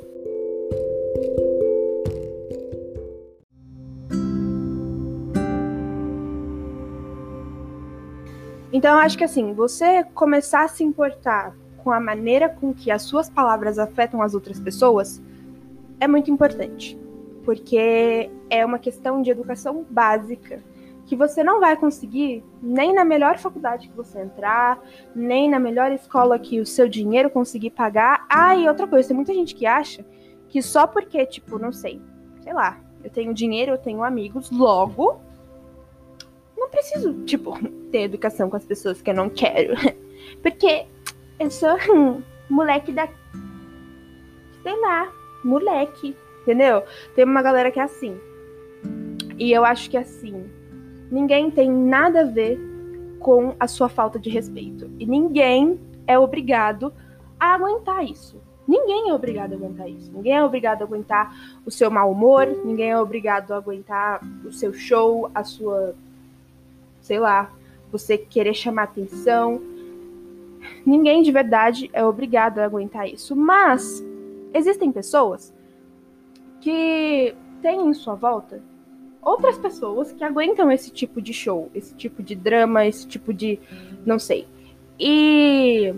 Então, 8.70 8.92
eu 8.96 8.98
acho 8.98 9.16
que 9.16 9.24
assim, 9.24 9.54
você 9.54 10.04
começar 10.14 10.64
a 10.64 10.68
se 10.68 10.84
importar 10.84 11.56
com 11.84 11.92
a 11.92 12.00
maneira 12.00 12.48
com 12.48 12.72
que 12.72 12.90
as 12.90 13.02
suas 13.02 13.28
palavras 13.28 13.78
afetam 13.78 14.22
as 14.22 14.32
outras 14.32 14.58
pessoas 14.58 15.22
é 16.00 16.08
muito 16.08 16.30
importante. 16.30 16.98
Porque 17.44 18.30
é 18.48 18.64
uma 18.64 18.78
questão 18.78 19.20
de 19.20 19.30
educação 19.30 19.84
básica 19.90 20.62
que 21.04 21.14
você 21.14 21.44
não 21.44 21.60
vai 21.60 21.76
conseguir 21.76 22.42
nem 22.62 22.94
na 22.94 23.04
melhor 23.04 23.36
faculdade 23.36 23.88
que 23.88 23.94
você 23.94 24.20
entrar, 24.20 24.80
nem 25.14 25.50
na 25.50 25.58
melhor 25.58 25.92
escola 25.92 26.38
que 26.38 26.58
o 26.58 26.64
seu 26.64 26.88
dinheiro 26.88 27.28
conseguir 27.28 27.70
pagar. 27.70 28.24
Ah, 28.30 28.56
e 28.56 28.66
outra 28.66 28.86
coisa, 28.86 29.08
tem 29.08 29.14
muita 29.14 29.34
gente 29.34 29.54
que 29.54 29.66
acha 29.66 30.02
que 30.48 30.62
só 30.62 30.86
porque, 30.86 31.26
tipo, 31.26 31.58
não 31.58 31.70
sei, 31.70 32.00
sei 32.42 32.54
lá, 32.54 32.80
eu 33.02 33.10
tenho 33.10 33.34
dinheiro, 33.34 33.72
eu 33.72 33.78
tenho 33.78 34.02
amigos, 34.02 34.50
logo 34.50 35.20
não 36.56 36.70
preciso, 36.70 37.12
tipo, 37.24 37.58
ter 37.92 38.02
educação 38.02 38.48
com 38.48 38.56
as 38.56 38.64
pessoas 38.64 39.02
que 39.02 39.10
eu 39.10 39.14
não 39.14 39.28
quero. 39.28 39.74
Porque 40.42 40.86
eu 41.38 41.50
sou 41.50 41.76
moleque 42.48 42.92
da. 42.92 43.08
Sei 44.62 44.80
lá, 44.80 45.10
moleque. 45.44 46.16
Entendeu? 46.42 46.82
Tem 47.14 47.24
uma 47.24 47.42
galera 47.42 47.70
que 47.70 47.80
é 47.80 47.82
assim. 47.82 48.18
E 49.38 49.50
eu 49.50 49.64
acho 49.64 49.90
que 49.90 49.96
assim, 49.96 50.48
ninguém 51.10 51.50
tem 51.50 51.70
nada 51.70 52.20
a 52.20 52.24
ver 52.24 52.60
com 53.18 53.54
a 53.58 53.66
sua 53.66 53.88
falta 53.88 54.18
de 54.18 54.28
respeito. 54.28 54.90
E 54.98 55.06
ninguém 55.06 55.80
é 56.06 56.18
obrigado 56.18 56.92
a 57.40 57.54
aguentar 57.54 58.04
isso. 58.04 58.40
Ninguém 58.66 59.10
é 59.10 59.14
obrigado 59.14 59.52
a 59.52 59.56
aguentar 59.56 59.88
isso. 59.88 60.10
Ninguém 60.12 60.36
é 60.36 60.44
obrigado 60.44 60.82
a 60.82 60.84
aguentar 60.84 61.34
o 61.66 61.70
seu 61.70 61.90
mau 61.90 62.10
humor, 62.10 62.46
ninguém 62.64 62.90
é 62.90 62.98
obrigado 62.98 63.52
a 63.52 63.56
aguentar 63.56 64.20
o 64.44 64.52
seu 64.52 64.72
show, 64.72 65.30
a 65.34 65.42
sua 65.44 65.94
sei 67.04 67.18
lá, 67.18 67.50
você 67.92 68.16
querer 68.16 68.54
chamar 68.54 68.84
atenção. 68.84 69.60
Ninguém 70.84 71.22
de 71.22 71.32
verdade 71.32 71.90
é 71.92 72.04
obrigado 72.04 72.58
a 72.58 72.64
aguentar 72.64 73.08
isso. 73.08 73.34
Mas 73.34 74.04
existem 74.52 74.92
pessoas 74.92 75.54
que 76.60 77.34
têm 77.62 77.88
em 77.88 77.94
sua 77.94 78.14
volta 78.14 78.62
outras 79.24 79.56
pessoas 79.56 80.12
que 80.12 80.22
aguentam 80.22 80.70
esse 80.70 80.90
tipo 80.90 81.20
de 81.20 81.32
show, 81.32 81.70
esse 81.74 81.94
tipo 81.94 82.22
de 82.22 82.34
drama, 82.34 82.86
esse 82.86 83.06
tipo 83.06 83.32
de. 83.32 83.58
não 84.04 84.18
sei. 84.18 84.46
E 85.00 85.94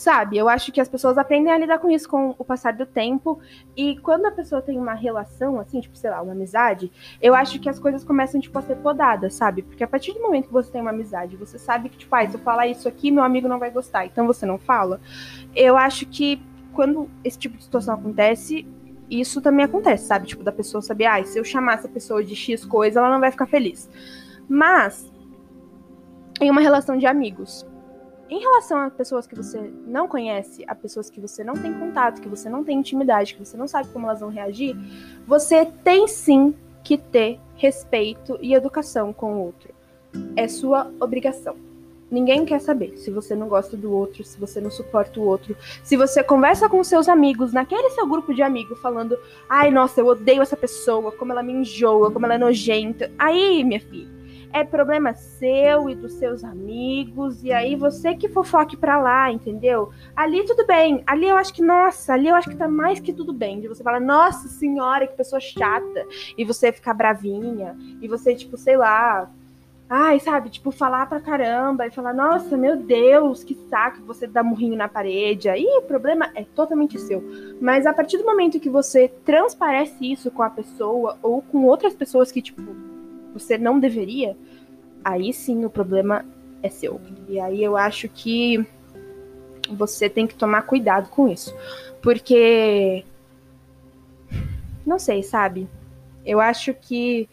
Sabe, 0.00 0.38
eu 0.38 0.48
acho 0.48 0.72
que 0.72 0.80
as 0.80 0.88
pessoas 0.88 1.18
aprendem 1.18 1.52
a 1.52 1.58
lidar 1.58 1.78
com 1.78 1.90
isso 1.90 2.08
com 2.08 2.34
o 2.38 2.42
passar 2.42 2.72
do 2.72 2.86
tempo. 2.86 3.38
E 3.76 3.98
quando 3.98 4.24
a 4.24 4.30
pessoa 4.30 4.62
tem 4.62 4.78
uma 4.78 4.94
relação, 4.94 5.60
assim, 5.60 5.78
tipo, 5.78 5.94
sei 5.94 6.08
lá, 6.08 6.22
uma 6.22 6.32
amizade, 6.32 6.90
eu 7.20 7.34
acho 7.34 7.60
que 7.60 7.68
as 7.68 7.78
coisas 7.78 8.02
começam, 8.02 8.40
tipo, 8.40 8.58
a 8.58 8.62
ser 8.62 8.76
podadas, 8.76 9.34
sabe? 9.34 9.60
Porque 9.60 9.84
a 9.84 9.86
partir 9.86 10.14
do 10.14 10.22
momento 10.22 10.46
que 10.46 10.54
você 10.54 10.72
tem 10.72 10.80
uma 10.80 10.88
amizade, 10.88 11.36
você 11.36 11.58
sabe 11.58 11.90
que, 11.90 11.98
tipo, 11.98 12.16
ah, 12.16 12.26
se 12.26 12.34
eu 12.34 12.40
falar 12.40 12.66
isso 12.66 12.88
aqui, 12.88 13.10
meu 13.10 13.22
amigo 13.22 13.46
não 13.46 13.58
vai 13.58 13.70
gostar, 13.70 14.06
então 14.06 14.26
você 14.26 14.46
não 14.46 14.56
fala. 14.56 14.98
Eu 15.54 15.76
acho 15.76 16.06
que 16.06 16.40
quando 16.72 17.10
esse 17.22 17.38
tipo 17.38 17.58
de 17.58 17.64
situação 17.64 17.92
acontece, 17.92 18.66
isso 19.10 19.42
também 19.42 19.66
acontece, 19.66 20.06
sabe? 20.06 20.26
Tipo, 20.28 20.42
da 20.42 20.50
pessoa 20.50 20.80
saber, 20.80 21.04
ah, 21.04 21.22
se 21.22 21.38
eu 21.38 21.44
chamar 21.44 21.74
essa 21.74 21.88
pessoa 21.88 22.24
de 22.24 22.34
X 22.34 22.64
coisa, 22.64 23.00
ela 23.00 23.10
não 23.10 23.20
vai 23.20 23.30
ficar 23.30 23.44
feliz. 23.44 23.86
Mas, 24.48 25.12
em 26.40 26.50
uma 26.50 26.62
relação 26.62 26.96
de 26.96 27.04
amigos, 27.04 27.66
em 28.30 28.38
relação 28.38 28.78
a 28.78 28.90
pessoas 28.90 29.26
que 29.26 29.34
você 29.34 29.70
não 29.84 30.06
conhece, 30.06 30.64
a 30.68 30.74
pessoas 30.74 31.10
que 31.10 31.20
você 31.20 31.42
não 31.42 31.54
tem 31.54 31.74
contato, 31.74 32.20
que 32.20 32.28
você 32.28 32.48
não 32.48 32.62
tem 32.62 32.78
intimidade, 32.78 33.34
que 33.34 33.44
você 33.44 33.56
não 33.56 33.66
sabe 33.66 33.88
como 33.88 34.06
elas 34.06 34.20
vão 34.20 34.30
reagir, 34.30 34.76
você 35.26 35.66
tem 35.66 36.06
sim 36.06 36.54
que 36.84 36.96
ter 36.96 37.40
respeito 37.56 38.38
e 38.40 38.54
educação 38.54 39.12
com 39.12 39.34
o 39.34 39.44
outro. 39.44 39.74
É 40.36 40.46
sua 40.46 40.90
obrigação. 41.00 41.56
Ninguém 42.10 42.44
quer 42.44 42.60
saber 42.60 42.96
se 42.96 43.10
você 43.10 43.36
não 43.36 43.48
gosta 43.48 43.76
do 43.76 43.92
outro, 43.92 44.24
se 44.24 44.38
você 44.38 44.60
não 44.60 44.70
suporta 44.70 45.20
o 45.20 45.24
outro. 45.24 45.56
Se 45.84 45.96
você 45.96 46.24
conversa 46.24 46.68
com 46.68 46.82
seus 46.82 47.08
amigos, 47.08 47.52
naquele 47.52 47.90
seu 47.90 48.06
grupo 48.06 48.34
de 48.34 48.42
amigos, 48.42 48.80
falando: 48.80 49.16
ai, 49.48 49.70
nossa, 49.70 50.00
eu 50.00 50.06
odeio 50.06 50.42
essa 50.42 50.56
pessoa, 50.56 51.12
como 51.12 51.30
ela 51.30 51.42
me 51.42 51.52
enjoa, 51.52 52.10
como 52.10 52.26
ela 52.26 52.34
é 52.34 52.38
nojenta. 52.38 53.10
Aí, 53.16 53.62
minha 53.62 53.78
filha, 53.78 54.08
é 54.52 54.64
problema 54.64 55.14
seu 55.14 55.88
e 55.88 55.94
dos 55.94 56.14
seus 56.14 56.42
amigos, 56.44 57.42
e 57.44 57.52
aí 57.52 57.76
você 57.76 58.14
que 58.14 58.28
fofoque 58.28 58.76
pra 58.76 59.00
lá, 59.00 59.30
entendeu? 59.30 59.90
Ali 60.14 60.44
tudo 60.44 60.66
bem. 60.66 61.02
Ali 61.06 61.28
eu 61.28 61.36
acho 61.36 61.52
que, 61.54 61.62
nossa, 61.62 62.14
ali 62.14 62.28
eu 62.28 62.34
acho 62.34 62.50
que 62.50 62.56
tá 62.56 62.68
mais 62.68 63.00
que 63.00 63.12
tudo 63.12 63.32
bem. 63.32 63.60
De 63.60 63.68
você 63.68 63.82
falar, 63.82 64.00
nossa 64.00 64.48
senhora, 64.48 65.06
que 65.06 65.16
pessoa 65.16 65.40
chata. 65.40 66.06
E 66.36 66.44
você 66.44 66.72
ficar 66.72 66.94
bravinha. 66.94 67.76
E 68.00 68.08
você, 68.08 68.34
tipo, 68.34 68.56
sei 68.56 68.76
lá, 68.76 69.30
Ai, 69.92 70.20
sabe, 70.20 70.50
tipo, 70.50 70.70
falar 70.70 71.06
pra 71.06 71.18
caramba 71.18 71.84
e 71.84 71.90
falar, 71.90 72.14
nossa, 72.14 72.56
meu 72.56 72.76
Deus, 72.76 73.42
que 73.42 73.56
saco, 73.68 74.00
você 74.04 74.24
dá 74.24 74.40
murrinho 74.40 74.76
na 74.76 74.86
parede. 74.86 75.48
Aí 75.48 75.66
o 75.78 75.82
problema 75.82 76.30
é 76.36 76.44
totalmente 76.44 76.96
seu. 76.96 77.20
Mas 77.60 77.84
a 77.86 77.92
partir 77.92 78.16
do 78.16 78.24
momento 78.24 78.60
que 78.60 78.70
você 78.70 79.08
transparece 79.24 79.96
isso 80.00 80.30
com 80.30 80.44
a 80.44 80.50
pessoa 80.50 81.18
ou 81.20 81.42
com 81.42 81.64
outras 81.64 81.92
pessoas 81.92 82.30
que, 82.30 82.40
tipo, 82.40 82.62
você 83.32 83.56
não 83.56 83.78
deveria, 83.78 84.36
aí 85.04 85.32
sim 85.32 85.64
o 85.64 85.70
problema 85.70 86.24
é 86.62 86.68
seu. 86.68 87.00
E 87.28 87.40
aí 87.40 87.62
eu 87.62 87.76
acho 87.76 88.08
que 88.08 88.66
você 89.70 90.08
tem 90.08 90.26
que 90.26 90.34
tomar 90.34 90.62
cuidado 90.62 91.08
com 91.10 91.28
isso. 91.28 91.54
Porque. 92.02 93.04
Não 94.84 94.98
sei, 94.98 95.22
sabe? 95.22 95.68
Eu 96.24 96.40
acho 96.40 96.74
que 96.74 97.28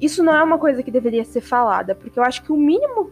isso 0.00 0.22
não 0.22 0.34
é 0.34 0.42
uma 0.42 0.58
coisa 0.58 0.82
que 0.82 0.90
deveria 0.90 1.24
ser 1.24 1.40
falada, 1.40 1.94
porque 1.94 2.18
eu 2.18 2.22
acho 2.24 2.42
que 2.42 2.52
o 2.52 2.56
mínimo 2.56 3.10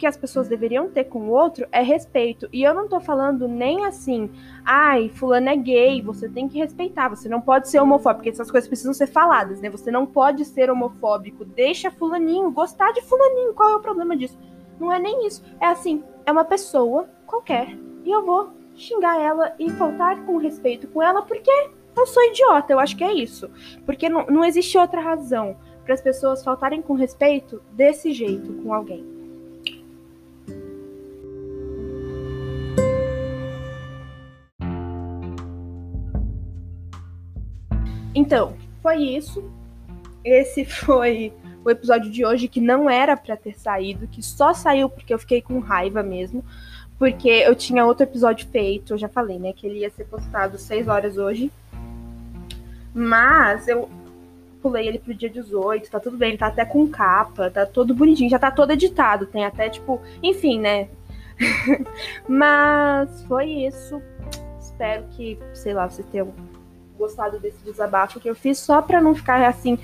que 0.00 0.06
as 0.06 0.16
pessoas 0.16 0.48
deveriam 0.48 0.88
ter 0.88 1.04
com 1.04 1.28
o 1.28 1.30
outro 1.30 1.68
é 1.70 1.82
respeito. 1.82 2.48
E 2.50 2.62
eu 2.62 2.72
não 2.72 2.88
tô 2.88 2.98
falando 3.00 3.46
nem 3.46 3.84
assim, 3.84 4.30
ai, 4.64 5.10
fulano 5.10 5.50
é 5.50 5.56
gay, 5.56 6.00
você 6.00 6.26
tem 6.26 6.48
que 6.48 6.58
respeitar, 6.58 7.10
você 7.10 7.28
não 7.28 7.42
pode 7.42 7.68
ser 7.68 7.80
homofóbico, 7.80 8.20
porque 8.20 8.30
essas 8.30 8.50
coisas 8.50 8.66
precisam 8.66 8.94
ser 8.94 9.08
faladas, 9.08 9.60
né? 9.60 9.68
Você 9.68 9.90
não 9.90 10.06
pode 10.06 10.46
ser 10.46 10.70
homofóbico, 10.70 11.44
deixa 11.44 11.90
fulaninho 11.90 12.50
gostar 12.50 12.92
de 12.92 13.02
fulaninho, 13.02 13.52
qual 13.52 13.68
é 13.68 13.76
o 13.76 13.80
problema 13.80 14.16
disso? 14.16 14.38
Não 14.80 14.90
é 14.90 14.98
nem 14.98 15.26
isso, 15.26 15.44
é 15.60 15.66
assim, 15.66 16.02
é 16.24 16.32
uma 16.32 16.46
pessoa 16.46 17.06
qualquer, 17.26 17.76
e 18.02 18.10
eu 18.10 18.24
vou 18.24 18.48
xingar 18.74 19.20
ela 19.20 19.54
e 19.58 19.68
faltar 19.68 20.24
com 20.24 20.38
respeito 20.38 20.88
com 20.88 21.02
ela 21.02 21.20
porque 21.20 21.50
eu 21.94 22.06
sou 22.06 22.24
idiota, 22.24 22.72
eu 22.72 22.80
acho 22.80 22.96
que 22.96 23.04
é 23.04 23.12
isso. 23.12 23.50
Porque 23.84 24.08
não, 24.08 24.24
não 24.26 24.44
existe 24.44 24.78
outra 24.78 25.02
razão 25.02 25.58
para 25.84 25.92
as 25.92 26.00
pessoas 26.00 26.42
faltarem 26.42 26.80
com 26.80 26.94
respeito 26.94 27.60
desse 27.72 28.12
jeito 28.12 28.54
com 28.62 28.72
alguém. 28.72 29.04
Então, 38.30 38.54
foi 38.80 38.98
isso. 38.98 39.42
Esse 40.24 40.62
foi 40.86 41.32
o 41.64 41.68
episódio 41.68 42.08
de 42.08 42.24
hoje 42.24 42.46
que 42.46 42.60
não 42.60 42.88
era 42.88 43.16
para 43.16 43.36
ter 43.36 43.58
saído, 43.58 44.06
que 44.06 44.22
só 44.22 44.54
saiu 44.54 44.88
porque 44.88 45.12
eu 45.12 45.18
fiquei 45.18 45.42
com 45.42 45.58
raiva 45.58 46.00
mesmo, 46.00 46.44
porque 46.96 47.28
eu 47.28 47.56
tinha 47.56 47.84
outro 47.84 48.04
episódio 48.04 48.46
feito, 48.46 48.94
eu 48.94 48.98
já 48.98 49.08
falei, 49.08 49.36
né, 49.40 49.52
que 49.52 49.66
ele 49.66 49.80
ia 49.80 49.90
ser 49.90 50.04
postado 50.04 50.56
6 50.58 50.86
horas 50.86 51.18
hoje. 51.18 51.50
Mas 52.94 53.66
eu 53.66 53.90
pulei 54.62 54.86
ele 54.86 55.00
pro 55.00 55.12
dia 55.12 55.28
18, 55.28 55.90
tá 55.90 55.98
tudo 55.98 56.16
bem, 56.16 56.28
ele 56.28 56.38
tá 56.38 56.46
até 56.46 56.64
com 56.64 56.86
capa, 56.86 57.50
tá 57.50 57.66
todo 57.66 57.92
bonitinho, 57.96 58.30
já 58.30 58.38
tá 58.38 58.52
todo 58.52 58.70
editado, 58.70 59.26
tem 59.26 59.44
até 59.44 59.68
tipo, 59.68 60.00
enfim, 60.22 60.60
né? 60.60 60.88
Mas 62.28 63.24
foi 63.24 63.46
isso. 63.46 64.00
Espero 64.60 65.02
que, 65.16 65.36
sei 65.52 65.74
lá, 65.74 65.88
vocês 65.88 66.06
tenham 66.12 66.32
gostado 67.00 67.40
desse 67.40 67.58
desabafo 67.64 68.20
que 68.20 68.30
eu 68.30 68.34
fiz 68.34 68.58
só 68.58 68.80
pra 68.80 69.00
não 69.00 69.14
ficar 69.14 69.44
assim 69.48 69.78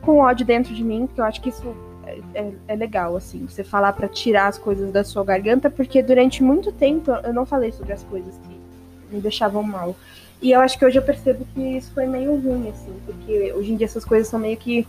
com 0.00 0.18
ódio 0.18 0.46
dentro 0.46 0.74
de 0.74 0.84
mim, 0.84 1.06
porque 1.06 1.20
eu 1.20 1.24
acho 1.24 1.40
que 1.40 1.48
isso 1.48 1.74
é, 2.06 2.18
é, 2.34 2.52
é 2.68 2.76
legal, 2.76 3.16
assim, 3.16 3.46
você 3.46 3.64
falar 3.64 3.92
para 3.92 4.08
tirar 4.08 4.46
as 4.46 4.58
coisas 4.58 4.92
da 4.92 5.04
sua 5.04 5.24
garganta, 5.24 5.70
porque 5.70 6.02
durante 6.02 6.42
muito 6.42 6.72
tempo 6.72 7.10
eu 7.10 7.32
não 7.32 7.44
falei 7.44 7.72
sobre 7.72 7.92
as 7.92 8.02
coisas 8.04 8.34
que 8.38 9.14
me 9.14 9.20
deixavam 9.20 9.62
mal. 9.62 9.96
E 10.42 10.52
eu 10.52 10.60
acho 10.60 10.78
que 10.78 10.84
hoje 10.84 10.98
eu 10.98 11.02
percebo 11.02 11.46
que 11.52 11.60
isso 11.60 11.92
foi 11.92 12.06
meio 12.06 12.34
ruim, 12.36 12.70
assim, 12.70 12.94
porque 13.04 13.52
hoje 13.52 13.72
em 13.72 13.76
dia 13.76 13.86
essas 13.86 14.04
coisas 14.04 14.28
são 14.28 14.40
meio 14.40 14.56
que 14.56 14.86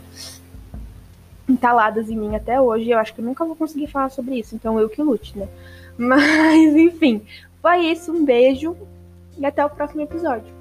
entaladas 1.48 2.08
em 2.08 2.16
mim 2.16 2.34
até 2.34 2.60
hoje. 2.60 2.90
Eu 2.90 2.98
acho 2.98 3.12
que 3.14 3.20
eu 3.20 3.24
nunca 3.24 3.44
vou 3.44 3.54
conseguir 3.54 3.86
falar 3.86 4.08
sobre 4.08 4.36
isso, 4.36 4.54
então 4.54 4.80
eu 4.80 4.88
que 4.88 5.02
lute, 5.02 5.38
né? 5.38 5.48
Mas, 5.98 6.74
enfim, 6.74 7.22
foi 7.60 7.80
isso. 7.86 8.10
Um 8.12 8.24
beijo 8.24 8.74
e 9.36 9.44
até 9.44 9.64
o 9.64 9.70
próximo 9.70 10.02
episódio. 10.02 10.52